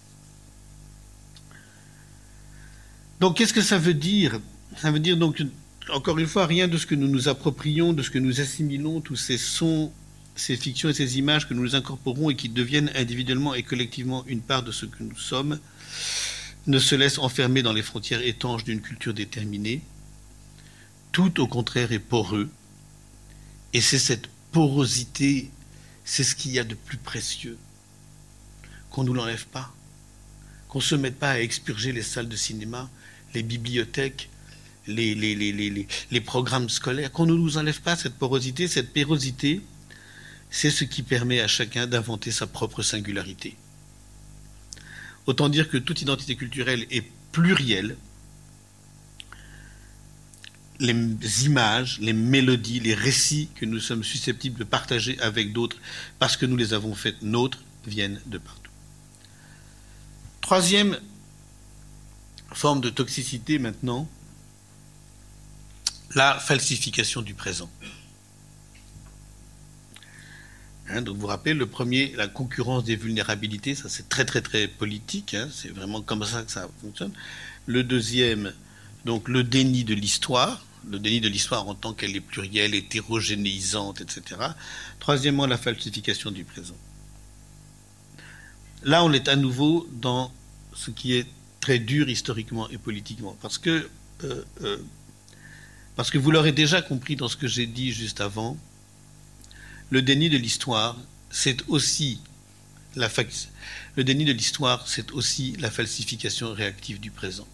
[3.21, 4.41] Donc qu'est-ce que ça veut dire?
[4.77, 5.43] Ça veut dire donc,
[5.91, 9.01] encore une fois, rien de ce que nous nous approprions, de ce que nous assimilons,
[9.01, 9.93] tous ces sons
[10.37, 14.43] ces fictions et ces images que nous incorporons et qui deviennent individuellement et collectivement une
[14.43, 15.59] part de ce que nous sommes,
[16.67, 19.81] ne se laissent enfermer dans les frontières étanches d'une culture déterminée.
[21.13, 22.51] Tout au contraire est poreux.
[23.73, 25.51] Et c'est cette porosité,
[26.05, 27.57] c'est ce qu'il y a de plus précieux.
[28.91, 29.73] Qu'on ne nous l'enlève pas.
[30.69, 32.91] Qu'on ne se mette pas à expurger les salles de cinéma,
[33.35, 34.29] les bibliothèques,
[34.87, 37.13] les, les, programmes scolaires.
[37.13, 39.63] Qu'on ne nous enlève pas cette porosité, cette pérosité
[40.51, 43.57] c'est ce qui permet à chacun d'inventer sa propre singularité.
[45.27, 47.97] Autant dire que toute identité culturelle est plurielle.
[50.79, 55.79] Les images, les mélodies, les récits que nous sommes susceptibles de partager avec d'autres
[56.19, 58.71] parce que nous les avons faites nôtres viennent de partout.
[60.43, 61.01] Troisième
[62.53, 64.09] forme de toxicité maintenant,
[66.15, 67.71] la falsification du présent.
[70.89, 74.41] Hein, donc vous vous rappelez, le premier, la concurrence des vulnérabilités, ça c'est très très
[74.41, 77.13] très politique, hein, c'est vraiment comme ça que ça fonctionne.
[77.67, 78.53] Le deuxième,
[79.05, 84.01] donc le déni de l'histoire, le déni de l'histoire en tant qu'elle est plurielle, hétérogénéisante,
[84.01, 84.41] etc.
[85.01, 86.77] Troisièmement, la falsification du présent.
[88.85, 90.33] Là, on est à nouveau dans
[90.73, 91.27] ce qui est
[91.61, 93.89] très dur historiquement et politiquement, parce que,
[94.23, 94.79] euh, euh,
[95.97, 98.57] parce que vous l'aurez déjà compris dans ce que j'ai dit juste avant,
[99.91, 100.97] le déni de l'histoire,
[101.31, 102.21] c'est aussi
[102.95, 103.09] la
[105.71, 107.47] falsification réactive du présent.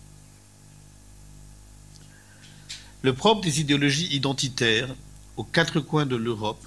[3.02, 4.94] Le propre des idéologies identitaires
[5.36, 6.64] aux quatre coins de l'Europe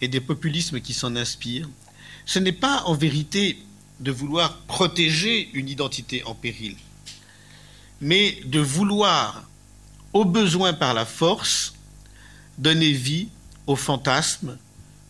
[0.00, 1.68] et des populismes qui s'en inspirent,
[2.24, 3.58] ce n'est pas en vérité
[4.00, 6.76] de vouloir protéger une identité en péril,
[8.00, 9.48] mais de vouloir,
[10.12, 11.74] au besoin par la force,
[12.58, 13.28] donner vie
[13.68, 14.58] au fantasme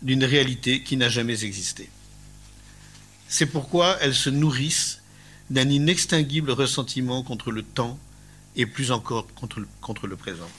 [0.03, 1.89] d'une réalité qui n'a jamais existé.
[3.29, 5.01] C'est pourquoi elles se nourrissent
[5.49, 7.99] d'un inextinguible ressentiment contre le temps
[8.57, 10.51] et plus encore contre le, contre le présent.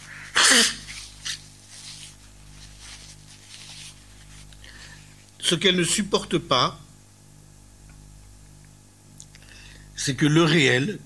[5.39, 6.79] Ce qu'elles ne supportent pas,
[9.97, 10.99] c'est que le réel,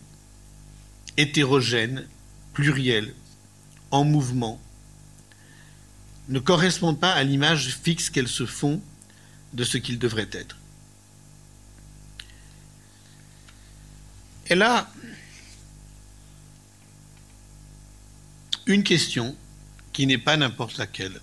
[1.18, 2.08] hétérogène,
[2.54, 3.16] pluriel,
[3.90, 4.62] en mouvement,
[6.30, 8.82] ne correspond pas à l'image fixe qu'elles se font
[9.54, 10.58] de ce qu'il devrait être.
[14.48, 14.90] Et là,
[18.66, 19.36] une question
[19.92, 21.22] qui n'est pas n'importe laquelle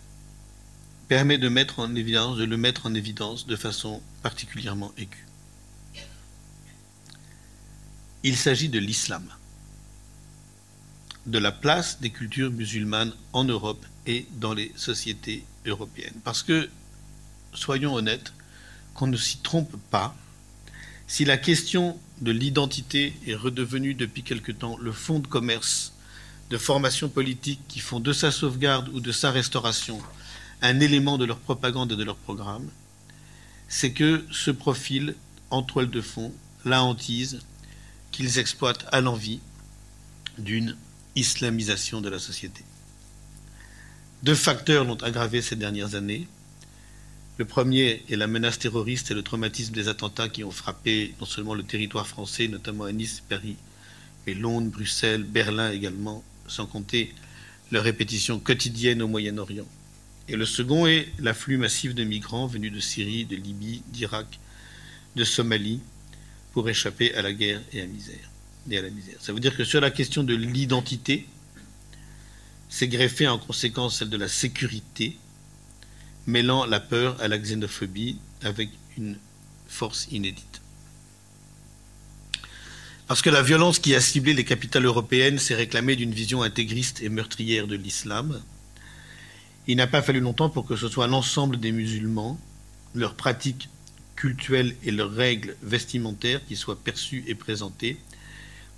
[1.08, 5.26] permet de mettre en évidence, de le mettre en évidence de façon particulièrement aiguë.
[8.22, 9.26] Il s'agit de l'islam,
[11.26, 16.14] de la place des cultures musulmanes en Europe et dans les sociétés européennes.
[16.24, 16.68] Parce que,
[17.52, 18.32] soyons honnêtes,
[18.94, 20.14] qu'on ne s'y trompe pas,
[21.06, 25.92] si la question de l'identité est redevenue depuis quelque temps le fonds de commerce
[26.50, 30.00] de formations politiques qui font de sa sauvegarde ou de sa restauration
[30.62, 32.68] un élément de leur propagande et de leur programme,
[33.68, 35.14] c'est que ce profil
[35.50, 36.32] en toile de fond
[36.64, 37.40] la hantise
[38.10, 39.40] qu'ils exploitent à l'envie
[40.38, 40.76] d'une
[41.16, 42.62] islamisation de la société.
[44.22, 46.28] Deux facteurs l'ont aggravé ces dernières années.
[47.38, 51.26] Le premier est la menace terroriste et le traumatisme des attentats qui ont frappé non
[51.26, 53.56] seulement le territoire français, notamment à Nice, Paris,
[54.26, 57.14] et Londres, Bruxelles, Berlin également, sans compter
[57.70, 59.66] leur répétition quotidienne au Moyen-Orient.
[60.28, 64.38] Et le second est l'afflux massif de migrants venus de Syrie, de Libye, d'Irak,
[65.16, 65.80] de Somalie,
[66.52, 68.29] pour échapper à la guerre et à, misère,
[68.78, 69.16] à la misère.
[69.20, 71.26] Ça veut dire que sur la question de l'identité,
[72.68, 75.18] c'est greffé en conséquence celle de la sécurité,
[76.26, 79.18] mêlant la peur à la xénophobie avec une
[79.66, 80.60] force inédite.
[83.06, 87.02] Parce que la violence qui a ciblé les capitales européennes s'est réclamée d'une vision intégriste
[87.02, 88.40] et meurtrière de l'islam,
[89.66, 92.38] il n'a pas fallu longtemps pour que ce soit l'ensemble des musulmans,
[92.94, 93.68] leurs pratiques
[94.14, 97.96] cultuelles et leurs règles vestimentaires qui soient perçues et présentées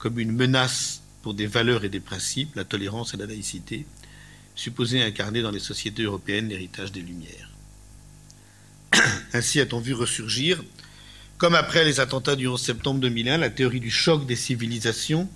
[0.02, 3.86] comme une menace pour des valeurs et des principes, la tolérance et la laïcité,
[4.56, 7.50] supposés incarner dans les sociétés européennes l'héritage des Lumières.
[9.32, 10.64] Ainsi a-t-on vu ressurgir,
[11.38, 15.30] comme après les attentats du 11 septembre 2001, la théorie du choc des civilisations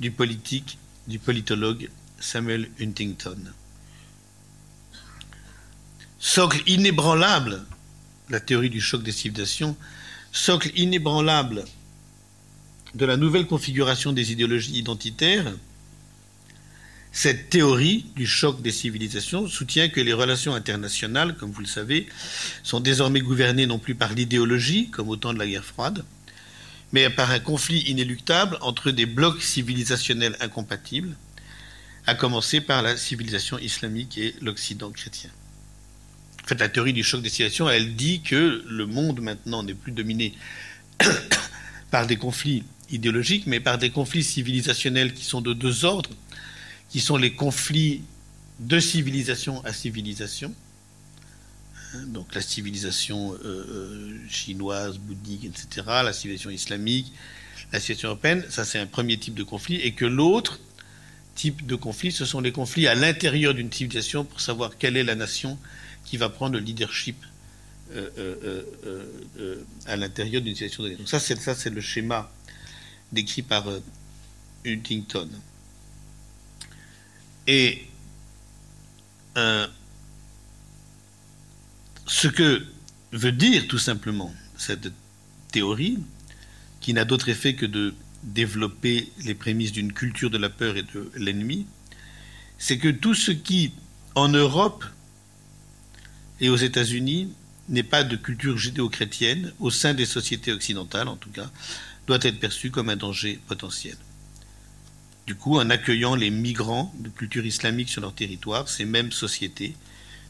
[0.00, 0.76] du politique,
[1.06, 1.88] du politologue
[2.20, 3.38] Samuel Huntington.
[6.18, 7.64] Socle inébranlable,
[8.28, 9.78] la théorie du choc des civilisations,
[10.30, 11.64] socle inébranlable
[12.98, 15.52] de la nouvelle configuration des idéologies identitaires,
[17.12, 22.08] cette théorie du choc des civilisations soutient que les relations internationales, comme vous le savez,
[22.64, 26.04] sont désormais gouvernées non plus par l'idéologie, comme au temps de la guerre froide,
[26.92, 31.14] mais par un conflit inéluctable entre des blocs civilisationnels incompatibles,
[32.06, 35.30] à commencer par la civilisation islamique et l'Occident chrétien.
[36.42, 39.74] En fait, la théorie du choc des civilisations, elle dit que le monde maintenant n'est
[39.74, 40.34] plus dominé
[41.92, 46.10] par des conflits idéologiques, mais par des conflits civilisationnels qui sont de deux ordres,
[46.88, 48.02] qui sont les conflits
[48.60, 50.54] de civilisation à civilisation.
[51.94, 57.12] Hein, donc la civilisation euh, euh, chinoise, bouddhique, etc., la civilisation islamique,
[57.72, 60.60] la civilisation européenne, ça c'est un premier type de conflit, et que l'autre
[61.34, 65.04] type de conflit, ce sont les conflits à l'intérieur d'une civilisation pour savoir quelle est
[65.04, 65.58] la nation
[66.04, 67.16] qui va prendre le leadership
[67.94, 68.64] euh,
[69.86, 70.96] à l'intérieur d'une civilisation donnée.
[70.96, 72.30] Donc ça c'est ça c'est le schéma
[73.12, 73.64] décrit par
[74.66, 75.28] Huntington.
[77.46, 77.86] Et
[79.36, 79.66] euh,
[82.06, 82.66] ce que
[83.12, 84.92] veut dire tout simplement cette
[85.52, 85.98] théorie,
[86.80, 90.82] qui n'a d'autre effet que de développer les prémices d'une culture de la peur et
[90.82, 91.66] de l'ennemi,
[92.58, 93.72] c'est que tout ce qui,
[94.14, 94.84] en Europe
[96.40, 97.32] et aux États-Unis,
[97.68, 101.50] n'est pas de culture judéo-chrétienne, au sein des sociétés occidentales en tout cas,
[102.08, 103.96] doit être perçu comme un danger potentiel.
[105.26, 109.76] Du coup, en accueillant les migrants de culture islamique sur leur territoire, ces mêmes sociétés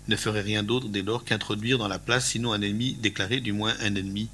[0.08, 3.52] ne feraient rien d'autre dès lors qu'introduire dans la place, sinon un ennemi déclaré, du
[3.52, 4.28] moins un ennemi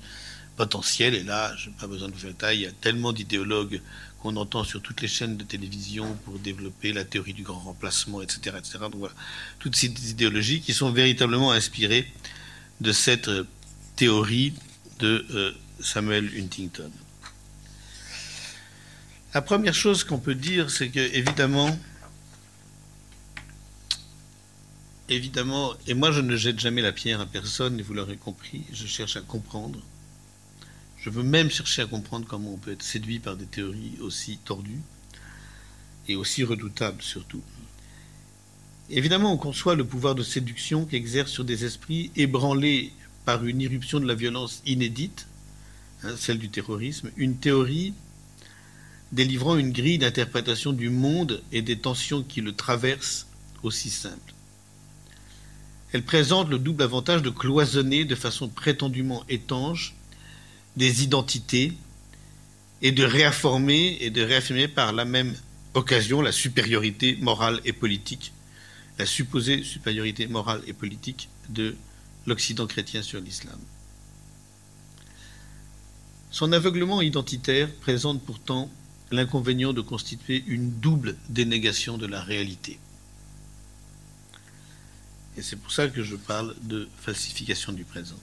[0.57, 1.15] potentiel.
[1.15, 3.83] Et là, je n'ai pas besoin de vous faire taille, il y a tellement d'idéologues
[4.21, 8.23] qu'on entend sur toutes les chaînes de télévision pour développer la théorie du grand remplacement,
[8.23, 8.57] etc.
[8.59, 8.79] etc.
[8.81, 9.15] Donc voilà,
[9.59, 12.11] toutes ces idéologies qui sont véritablement inspirées
[12.81, 13.47] de cette euh,
[13.97, 14.55] théorie
[14.99, 16.91] de euh, Samuel Huntington.
[19.35, 21.77] La première chose qu'on peut dire, c'est que évidemment,
[25.09, 28.87] et moi je ne jette jamais la pierre à personne, et vous l'aurez compris, je
[28.87, 29.81] cherche à comprendre.
[30.99, 34.39] Je veux même chercher à comprendre comment on peut être séduit par des théories aussi
[34.45, 34.81] tordues
[36.07, 37.43] et aussi redoutables surtout.
[38.89, 42.93] Évidemment, on conçoit le pouvoir de séduction qu'exerce sur des esprits ébranlés
[43.25, 45.27] par une irruption de la violence inédite,
[46.05, 47.95] hein, celle du terrorisme, une théorie
[49.15, 53.29] délivrant une grille d'interprétation du monde et des tensions qui le traversent
[53.63, 54.35] aussi simple.
[55.93, 59.95] Elle présente le double avantage de cloisonner de façon prétendument étanche
[60.77, 61.73] des identités
[62.83, 65.33] et de réaffirmer et de réaffirmer par la même
[65.75, 68.33] occasion la supériorité morale et politique,
[68.99, 71.77] la supposée supériorité morale et politique de
[72.27, 73.59] l'Occident chrétien sur l'islam.
[76.33, 78.69] Son aveuglement identitaire présente pourtant
[79.15, 82.79] l'inconvénient de constituer une double dénégation de la réalité.
[85.37, 88.19] Et c'est pour ça que je parle de falsification du présent.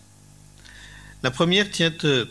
[1.23, 2.25] La première tient euh,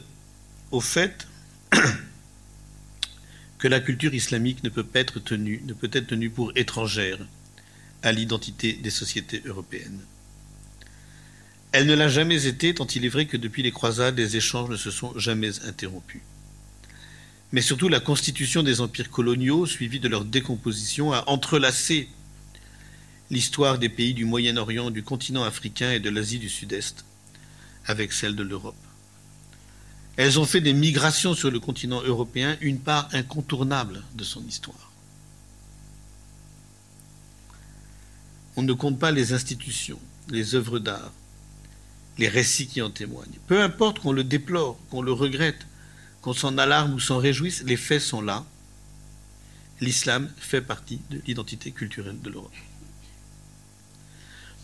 [0.71, 1.27] au fait
[3.59, 7.19] que la culture islamique ne peut être tenue, ne peut être tenue pour étrangère
[8.03, 10.01] à l'identité des sociétés européennes.
[11.73, 14.71] Elle ne l'a jamais été, tant il est vrai que depuis les croisades, les échanges
[14.71, 16.23] ne se sont jamais interrompus.
[17.53, 22.09] Mais surtout, la constitution des empires coloniaux, suivie de leur décomposition, a entrelacé
[23.31, 27.05] l'histoire des pays du Moyen-Orient, du continent africain et de l'Asie du Sud-Est
[27.87, 28.77] avec celle de l'Europe.
[30.17, 34.93] Elles ont fait des migrations sur le continent européen une part incontournable de son histoire.
[38.57, 39.99] On ne compte pas les institutions,
[40.29, 41.13] les œuvres d'art,
[42.19, 43.39] les récits qui en témoignent.
[43.47, 45.67] Peu importe qu'on le déplore, qu'on le regrette,
[46.23, 48.45] qu'on s'en alarme ou s'en réjouisse, les faits sont là.
[49.81, 52.53] L'islam fait partie de l'identité culturelle de l'Europe.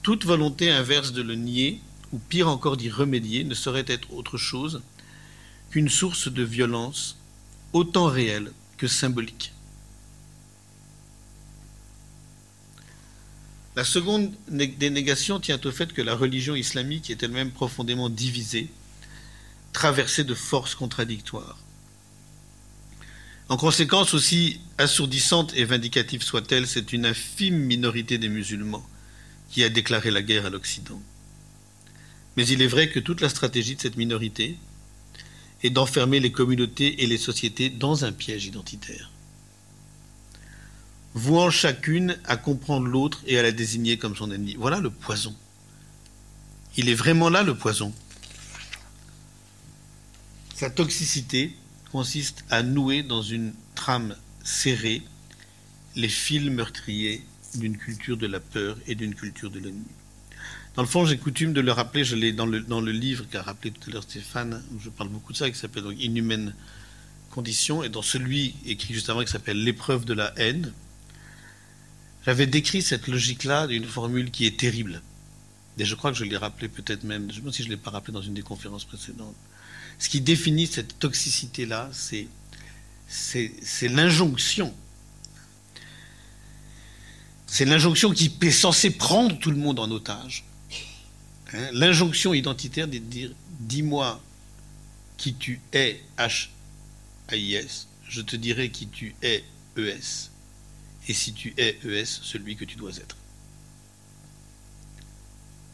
[0.03, 1.81] Toute volonté inverse de le nier,
[2.13, 4.83] ou pire encore d'y remédier, ne saurait être autre chose
[5.71, 7.17] qu'une source de violence
[7.73, 9.53] autant réelle que symbolique.
[13.75, 18.71] La seconde dénégation tient au fait que la religion islamique est elle-même profondément divisée,
[19.77, 21.59] traversée de forces contradictoires.
[23.51, 28.89] En conséquence, aussi assourdissante et vindicative soit-elle, c'est une infime minorité des musulmans
[29.51, 30.99] qui a déclaré la guerre à l'Occident.
[32.39, 34.57] Mais il est vrai que toute la stratégie de cette minorité,
[35.62, 39.11] et d'enfermer les communautés et les sociétés dans un piège identitaire.
[41.12, 44.55] Vouant chacune à comprendre l'autre et à la désigner comme son ennemi.
[44.59, 45.35] Voilà le poison.
[46.77, 47.93] Il est vraiment là le poison.
[50.57, 51.55] Sa toxicité
[51.93, 55.03] consiste à nouer dans une trame serrée
[55.97, 57.23] les fils meurtriers
[57.57, 59.85] d'une culture de la peur et d'une culture de l'ennemi.
[60.75, 63.27] Dans le fond, j'ai coutume de le rappeler, je l'ai dans le, dans le livre
[63.31, 66.01] qu'a rappelé tout à l'heure Stéphane, où je parle beaucoup de ça, qui s'appelle donc
[66.01, 66.55] Inhumaine
[67.33, 70.73] Condition, et dans celui écrit juste avant qui s'appelle L'épreuve de la haine,
[72.25, 75.03] j'avais décrit cette logique-là d'une formule qui est terrible.
[75.77, 77.69] Et je crois que je l'ai rappelé peut-être même, je ne sais pas si je
[77.69, 79.37] ne l'ai pas rappelé dans une des conférences précédentes.
[79.99, 82.28] Ce qui définit cette toxicité-là, c'est,
[83.09, 84.74] c'est l'injonction.
[87.47, 90.44] C'est l'injonction qui est censée prendre tout le monde en otage
[91.53, 93.30] Hein, l'injonction identitaire de dire
[93.61, 94.20] dis-moi
[95.16, 99.44] qui tu es H-A-I-S, je te dirai qui tu es
[99.76, 100.30] ES.
[101.09, 103.16] Et si tu es ES, celui que tu dois être.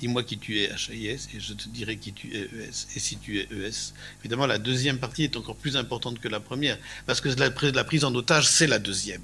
[0.02, 2.88] Dis-moi qui tu es H-A-I-S et je te dirai qui tu es ES.
[2.96, 6.40] Et si tu es ES, évidemment, la deuxième partie est encore plus importante que la
[6.40, 6.76] première,
[7.06, 9.22] parce que la, prise en otage, c'est la deuxième.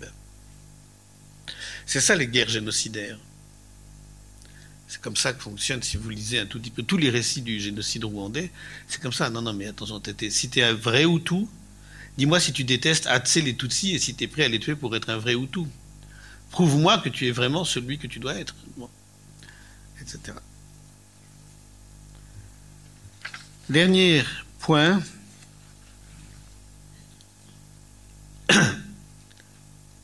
[1.84, 3.18] C'est ça les guerres génocidaires.
[4.86, 7.42] C'est comme ça que fonctionne, si vous lisez un tout petit peu tous les récits
[7.42, 8.52] du génocide rwandais,
[8.86, 9.30] c'est comme ça.
[9.30, 10.00] Non, non, mais attention,
[10.30, 11.46] si tu es un vrai Hutu,
[12.18, 14.76] dis-moi si tu détestes Hatse les Tutsis et si tu es prêt à les tuer
[14.76, 15.62] pour être un vrai Hutu.
[16.52, 18.54] Prouve-moi que tu es vraiment celui que tu dois être.
[20.00, 20.34] Etc.
[23.70, 24.24] Dernier
[24.60, 25.02] point.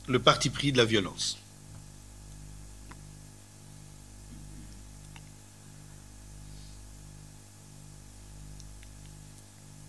[0.07, 1.39] Le parti pris de la violence.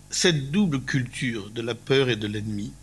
[0.09, 2.73] Cette double culture de la peur et de l'ennemi,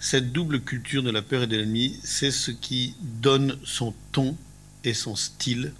[0.00, 4.34] cette double culture de la peur et de l'ennemi, c'est ce qui donne son ton
[4.82, 5.74] et son style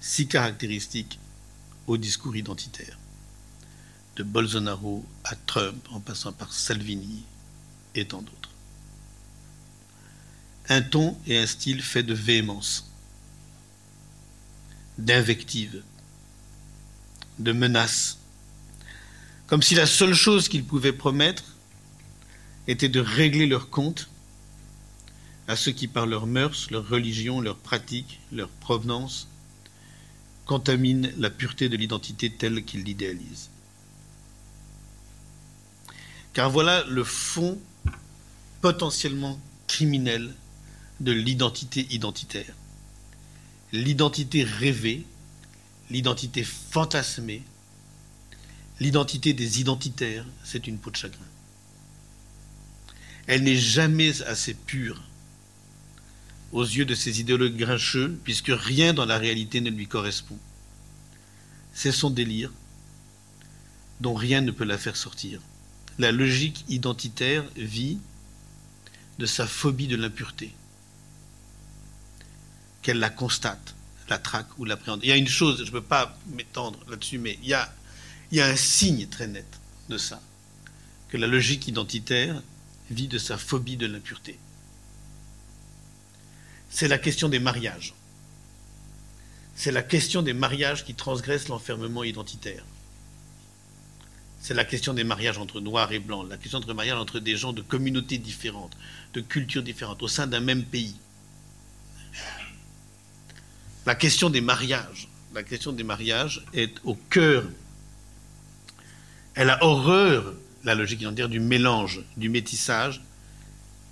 [0.00, 1.20] si caractéristique
[1.86, 2.98] au discours identitaire,
[4.16, 7.22] de Bolsonaro à Trump, en passant par Salvini
[7.94, 8.50] et tant d'autres.
[10.68, 12.90] Un ton et un style fait de véhémence,
[14.98, 15.82] d'invective,
[17.38, 18.18] de menace,
[19.46, 21.44] comme si la seule chose qu'ils pouvaient promettre
[22.66, 24.08] était de régler leurs comptes
[25.46, 29.28] à ceux qui, par leurs mœurs, leur religion, leurs pratiques, leur provenance,
[30.46, 33.50] contaminent la pureté de l'identité telle qu'ils l'idéalisent.
[36.32, 37.58] Car voilà le fond
[38.60, 40.32] potentiellement criminel
[41.00, 42.54] de l'identité identitaire.
[43.72, 45.04] L'identité rêvée,
[45.90, 47.42] l'identité fantasmée,
[48.80, 51.26] l'identité des identitaires, c'est une peau de chagrin
[53.26, 55.02] elle n'est jamais assez pure
[56.52, 60.38] aux yeux de ces idéologues grincheux, puisque rien dans la réalité ne lui correspond.
[61.74, 62.52] C'est son délire,
[64.00, 65.40] dont rien ne peut la faire sortir.
[65.98, 67.98] La logique identitaire vit
[69.18, 70.52] de sa phobie de l'impureté,
[72.82, 73.74] qu'elle la constate,
[74.08, 75.00] la traque ou l'appréhende.
[75.02, 77.74] Il y a une chose, je ne peux pas m'étendre là-dessus, mais il y, a,
[78.30, 79.46] il y a un signe très net
[79.88, 80.20] de ça,
[81.08, 82.42] que la logique identitaire
[82.90, 84.38] vit de sa phobie de l'impureté.
[86.70, 87.94] C'est la question des mariages.
[89.54, 92.64] C'est la question des mariages qui transgressent l'enfermement identitaire.
[94.40, 97.36] C'est la question des mariages entre noirs et blancs, la question des mariages entre des
[97.36, 98.76] gens de communautés différentes,
[99.14, 100.94] de cultures différentes, au sein d'un même pays.
[103.86, 107.44] La question des mariages, la question des mariages est au cœur.
[109.34, 113.02] Elle a horreur la logique identitaire du mélange, du métissage.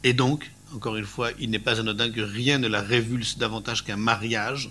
[0.02, 3.84] Et donc, encore une fois, il n'est pas anodin que rien ne la révulse davantage
[3.84, 4.70] qu'un mariage,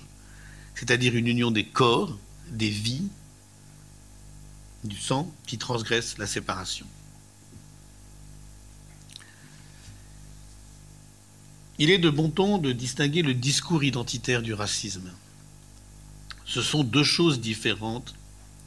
[0.75, 2.17] c'est-à-dire une union des corps,
[2.49, 3.07] des vies,
[4.83, 6.85] du sang qui transgresse la séparation.
[11.79, 15.11] Il est de bon ton de distinguer le discours identitaire du racisme.
[16.45, 18.13] Ce sont deux choses différentes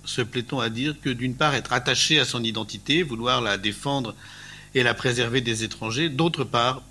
[0.07, 4.15] se plaît-on à dire que d'une part être attaché à son identité, vouloir la défendre
[4.75, 6.83] et la préserver des étrangers, d'autre part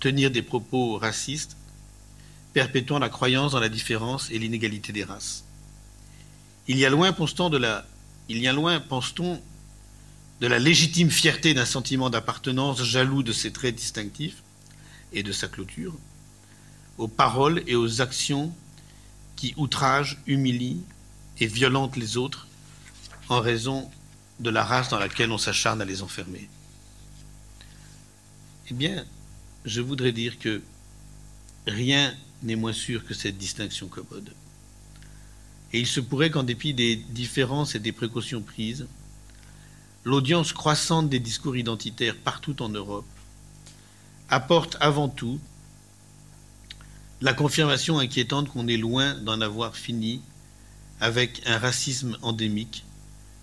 [0.00, 1.56] tenir des propos racistes,
[2.52, 5.44] perpétuant la croyance dans la différence et l'inégalité des races.
[6.66, 7.56] Il y a loin, pense-t-on, de
[10.46, 14.42] la, légitime fierté d'un sentiment d'appartenance jaloux de ses traits distinctifs
[15.12, 15.94] et de sa clôture,
[16.98, 18.52] aux paroles et aux actions
[19.36, 20.82] qui outragent, humilient
[21.40, 22.48] et violentent les autres
[23.28, 23.90] en raison
[24.40, 26.48] de la race dans laquelle on s'acharne à les enfermer.
[28.70, 29.04] Eh bien,
[29.68, 30.62] je voudrais dire que
[31.66, 34.32] rien n'est moins sûr que cette distinction commode.
[35.72, 38.86] Et il se pourrait qu'en dépit des différences et des précautions prises,
[40.04, 43.06] l'audience croissante des discours identitaires partout en Europe
[44.30, 45.38] apporte avant tout
[47.20, 50.22] la confirmation inquiétante qu'on est loin d'en avoir fini
[51.00, 52.84] avec un racisme endémique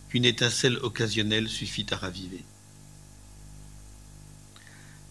[0.09, 2.43] qu'une étincelle occasionnelle suffit à raviver.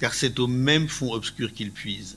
[0.00, 2.16] Car c'est au même fond obscur qu'il puise.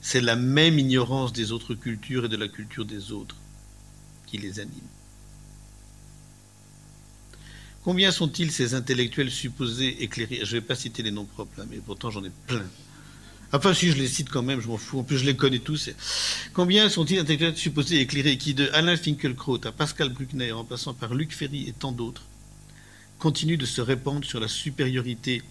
[0.00, 3.36] C'est la même ignorance des autres cultures et de la culture des autres
[4.26, 4.72] qui les anime.
[7.82, 10.40] Combien sont-ils ces intellectuels supposés éclairés?
[10.42, 12.66] Je ne vais pas citer les noms propres, mais pourtant j'en ai plein.
[13.50, 14.98] Enfin, si je les cite quand même, je m'en fous.
[14.98, 15.88] En plus, je les connais tous.
[16.52, 21.14] Combien sont-ils intellectuels supposés éclairés qui, de Alain Finkielkraut à Pascal Bruckner, en passant par
[21.14, 22.24] Luc Ferry et tant d'autres,
[23.18, 25.42] continuent de se répandre sur la supériorité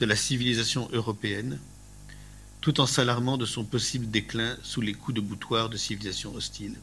[0.00, 1.58] de la civilisation européenne,
[2.60, 6.78] tout en s'alarmant de son possible déclin sous les coups de boutoir de civilisations hostiles.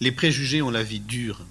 [0.00, 1.44] Les préjugés ont la vie dure.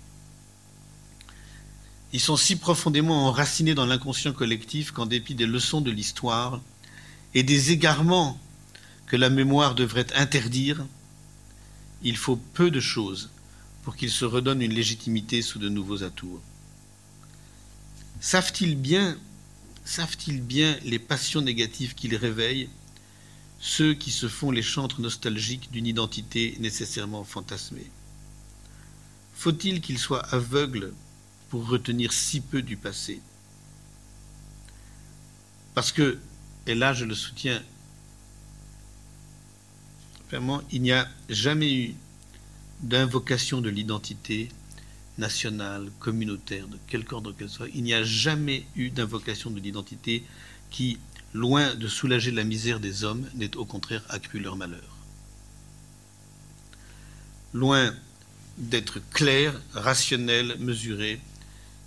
[2.14, 6.62] Ils sont si profondément enracinés dans l'inconscient collectif qu'en dépit des leçons de l'histoire
[7.34, 8.40] et des égarements
[9.06, 10.86] que la mémoire devrait interdire,
[12.04, 13.30] il faut peu de choses
[13.84, 16.42] pour qu'ils se redonnent une légitimité sous de nouveaux atours.
[18.20, 19.18] Savent-ils bien
[20.84, 22.70] les passions négatives qu'ils réveillent,
[23.60, 27.90] ceux qui se font les chantres nostalgiques d'une identité nécessairement fantasmée?
[29.36, 30.94] Faut-il qu'ils soient aveugles
[31.50, 33.22] pour retenir si peu du passé?
[35.74, 36.20] Parce que,
[36.68, 37.64] et là je le soutiens,
[40.30, 41.96] vraiment, il n'y a jamais eu
[42.82, 44.50] d'invocation de l'identité
[45.20, 50.24] nationale, communautaire, de quelque ordre qu'elle soit, il n'y a jamais eu d'invocation de l'identité
[50.72, 50.98] qui,
[51.34, 54.98] loin de soulager la misère des hommes, n'ait au contraire accru leur malheur.
[57.54, 57.94] Loin
[58.58, 61.20] d'être clair, rationnel, mesuré,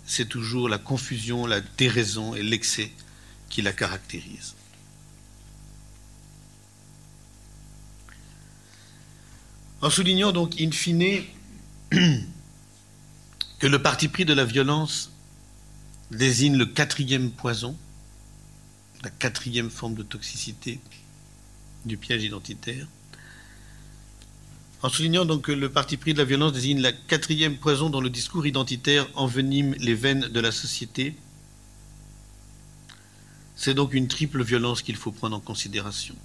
[0.05, 2.91] c'est toujours la confusion, la déraison et l'excès
[3.49, 4.55] qui la caractérisent.
[9.81, 11.23] En soulignant donc in fine
[13.63, 15.09] que le parti pris de la violence
[16.11, 17.77] désigne le quatrième poison,
[19.05, 20.81] la quatrième forme de toxicité
[21.85, 22.85] du piège identitaire.
[24.81, 28.01] En soulignant donc que le parti pris de la violence désigne la quatrième poison dont
[28.01, 31.15] le discours identitaire envenime les veines de la société,
[33.55, 36.17] c'est donc une triple violence qu'il faut prendre en considération.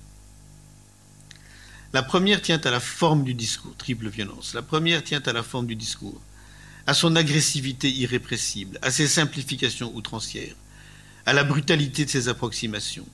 [1.92, 4.54] La première tient à la forme du discours, triple violence.
[4.54, 6.20] La première tient à la forme du discours
[6.88, 10.54] à son agressivité irrépressible, à ses simplifications outrancières,
[11.26, 13.06] à la brutalité de ses approximations.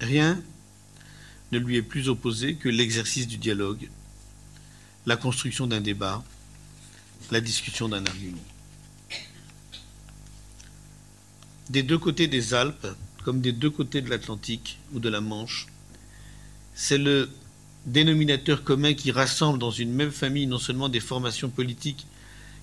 [0.00, 0.42] Rien
[1.52, 3.90] ne lui est plus opposé que l'exercice du dialogue,
[5.04, 6.24] la construction d'un débat,
[7.30, 8.42] la discussion d'un argument.
[11.68, 12.86] Des deux côtés des Alpes,
[13.24, 15.66] comme des deux côtés de l'Atlantique ou de la Manche,
[16.74, 17.28] c'est le
[17.86, 22.06] dénominateur commun qui rassemble dans une même famille non seulement des formations politiques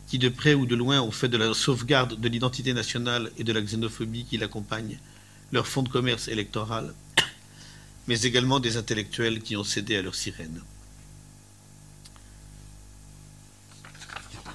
[0.07, 3.43] qui de près ou de loin ont fait de la sauvegarde de l'identité nationale et
[3.43, 4.99] de la xénophobie qui l'accompagne
[5.51, 6.93] leur fonds de commerce électoral,
[8.07, 10.61] mais également des intellectuels qui ont cédé à leur sirène.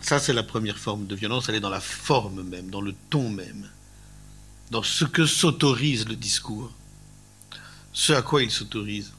[0.02, 2.94] Ça, c'est la première forme de violence, elle est dans la forme même, dans le
[3.10, 3.68] ton même,
[4.70, 6.72] dans ce que s'autorise le discours,
[7.92, 9.12] ce à quoi il s'autorise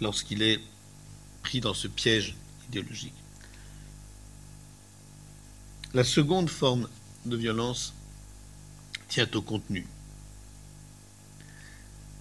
[0.00, 0.60] lorsqu'il est
[1.42, 2.34] pris dans ce piège
[2.68, 3.14] idéologique.
[5.92, 6.88] La seconde forme
[7.26, 7.94] de violence
[9.08, 9.86] tient au contenu.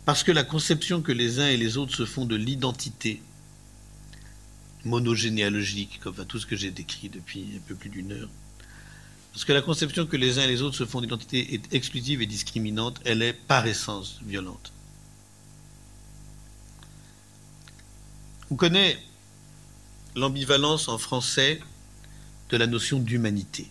[0.06, 3.22] Parce que la conception que les uns et les autres se font de l'identité
[4.86, 8.30] monogénéalogique, comme tout ce que j'ai décrit depuis un peu plus d'une heure,
[9.32, 12.22] parce que la conception que les uns et les autres se font d'identité est exclusive
[12.22, 14.74] et discriminante, elle est par essence violente.
[18.52, 18.98] On connaît
[20.16, 21.60] l'ambivalence en français
[22.50, 23.70] de la notion d'humanité,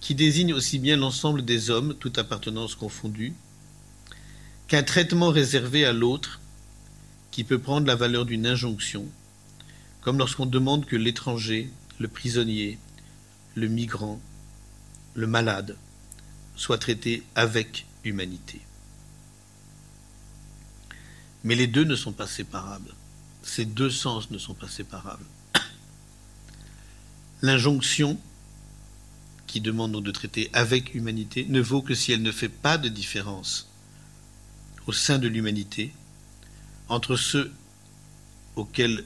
[0.00, 3.34] qui désigne aussi bien l'ensemble des hommes, toute appartenance confondue,
[4.68, 6.40] qu'un traitement réservé à l'autre
[7.32, 9.04] qui peut prendre la valeur d'une injonction,
[10.00, 12.78] comme lorsqu'on demande que l'étranger, le prisonnier,
[13.56, 14.20] le migrant,
[15.14, 15.76] le malade
[16.54, 18.60] soient traités avec humanité.
[21.44, 22.94] Mais les deux ne sont pas séparables.
[23.42, 25.24] Ces deux sens ne sont pas séparables.
[27.42, 28.18] L'injonction
[29.46, 32.88] qui demande de traiter avec humanité ne vaut que si elle ne fait pas de
[32.88, 33.68] différence
[34.86, 35.92] au sein de l'humanité
[36.88, 37.52] entre ceux
[38.56, 39.04] auxquels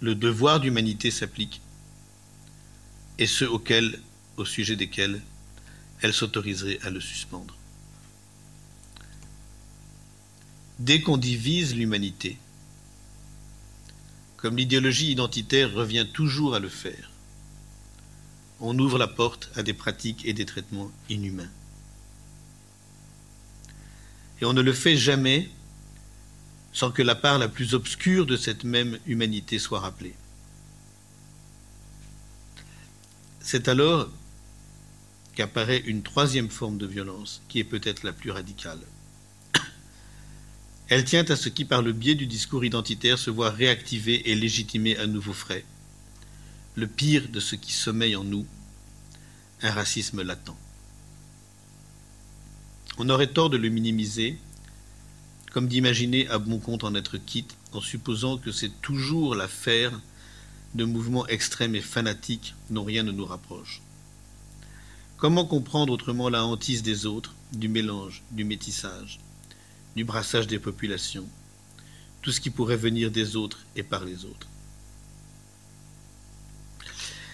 [0.00, 1.60] le devoir d'humanité s'applique
[3.18, 4.00] et ceux auxquels,
[4.36, 5.20] au sujet desquels,
[6.00, 7.56] elle s'autoriserait à le suspendre.
[10.82, 12.38] Dès qu'on divise l'humanité,
[14.36, 17.12] comme l'idéologie identitaire revient toujours à le faire,
[18.58, 21.52] on ouvre la porte à des pratiques et des traitements inhumains.
[24.40, 25.48] Et on ne le fait jamais
[26.72, 30.16] sans que la part la plus obscure de cette même humanité soit rappelée.
[33.38, 34.10] C'est alors
[35.36, 38.80] qu'apparaît une troisième forme de violence, qui est peut-être la plus radicale.
[40.92, 44.34] Elle tient à ce qui, par le biais du discours identitaire, se voit réactiver et
[44.34, 45.64] légitimer à nouveau frais
[46.74, 48.46] le pire de ce qui sommeille en nous,
[49.62, 50.54] un racisme latent.
[52.98, 54.36] On aurait tort de le minimiser,
[55.50, 59.98] comme d'imaginer à bon compte en être quitte, en supposant que c'est toujours l'affaire
[60.74, 63.80] de mouvements extrêmes et fanatiques dont rien ne nous rapproche.
[65.16, 69.20] Comment comprendre autrement la hantise des autres, du mélange, du métissage,
[69.96, 71.28] du brassage des populations,
[72.22, 74.48] tout ce qui pourrait venir des autres et par les autres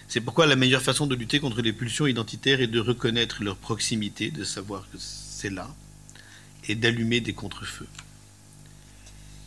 [0.09, 3.59] C'est pourquoi la meilleure façon de lutter contre les pulsions identitaires est de reconnaître leur
[3.59, 5.69] proximité, de savoir que c'est là,
[6.67, 7.87] et d'allumer des contrefeux.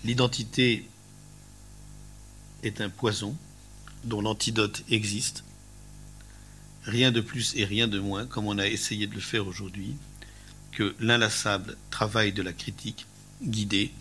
[0.04, 0.88] L'identité
[2.62, 3.36] est un poison
[4.04, 5.44] dont l'antidote existe.
[6.84, 9.96] Rien de plus et rien de moins, comme on a essayé de le faire aujourd'hui,
[10.72, 13.06] que l'inlassable travail de la critique
[13.42, 13.92] guidé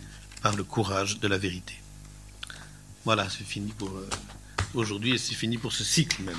[0.43, 1.75] par le courage de la vérité.
[3.05, 4.09] Voilà, c'est fini pour euh,
[4.75, 6.37] aujourd'hui et c'est fini pour ce cycle même.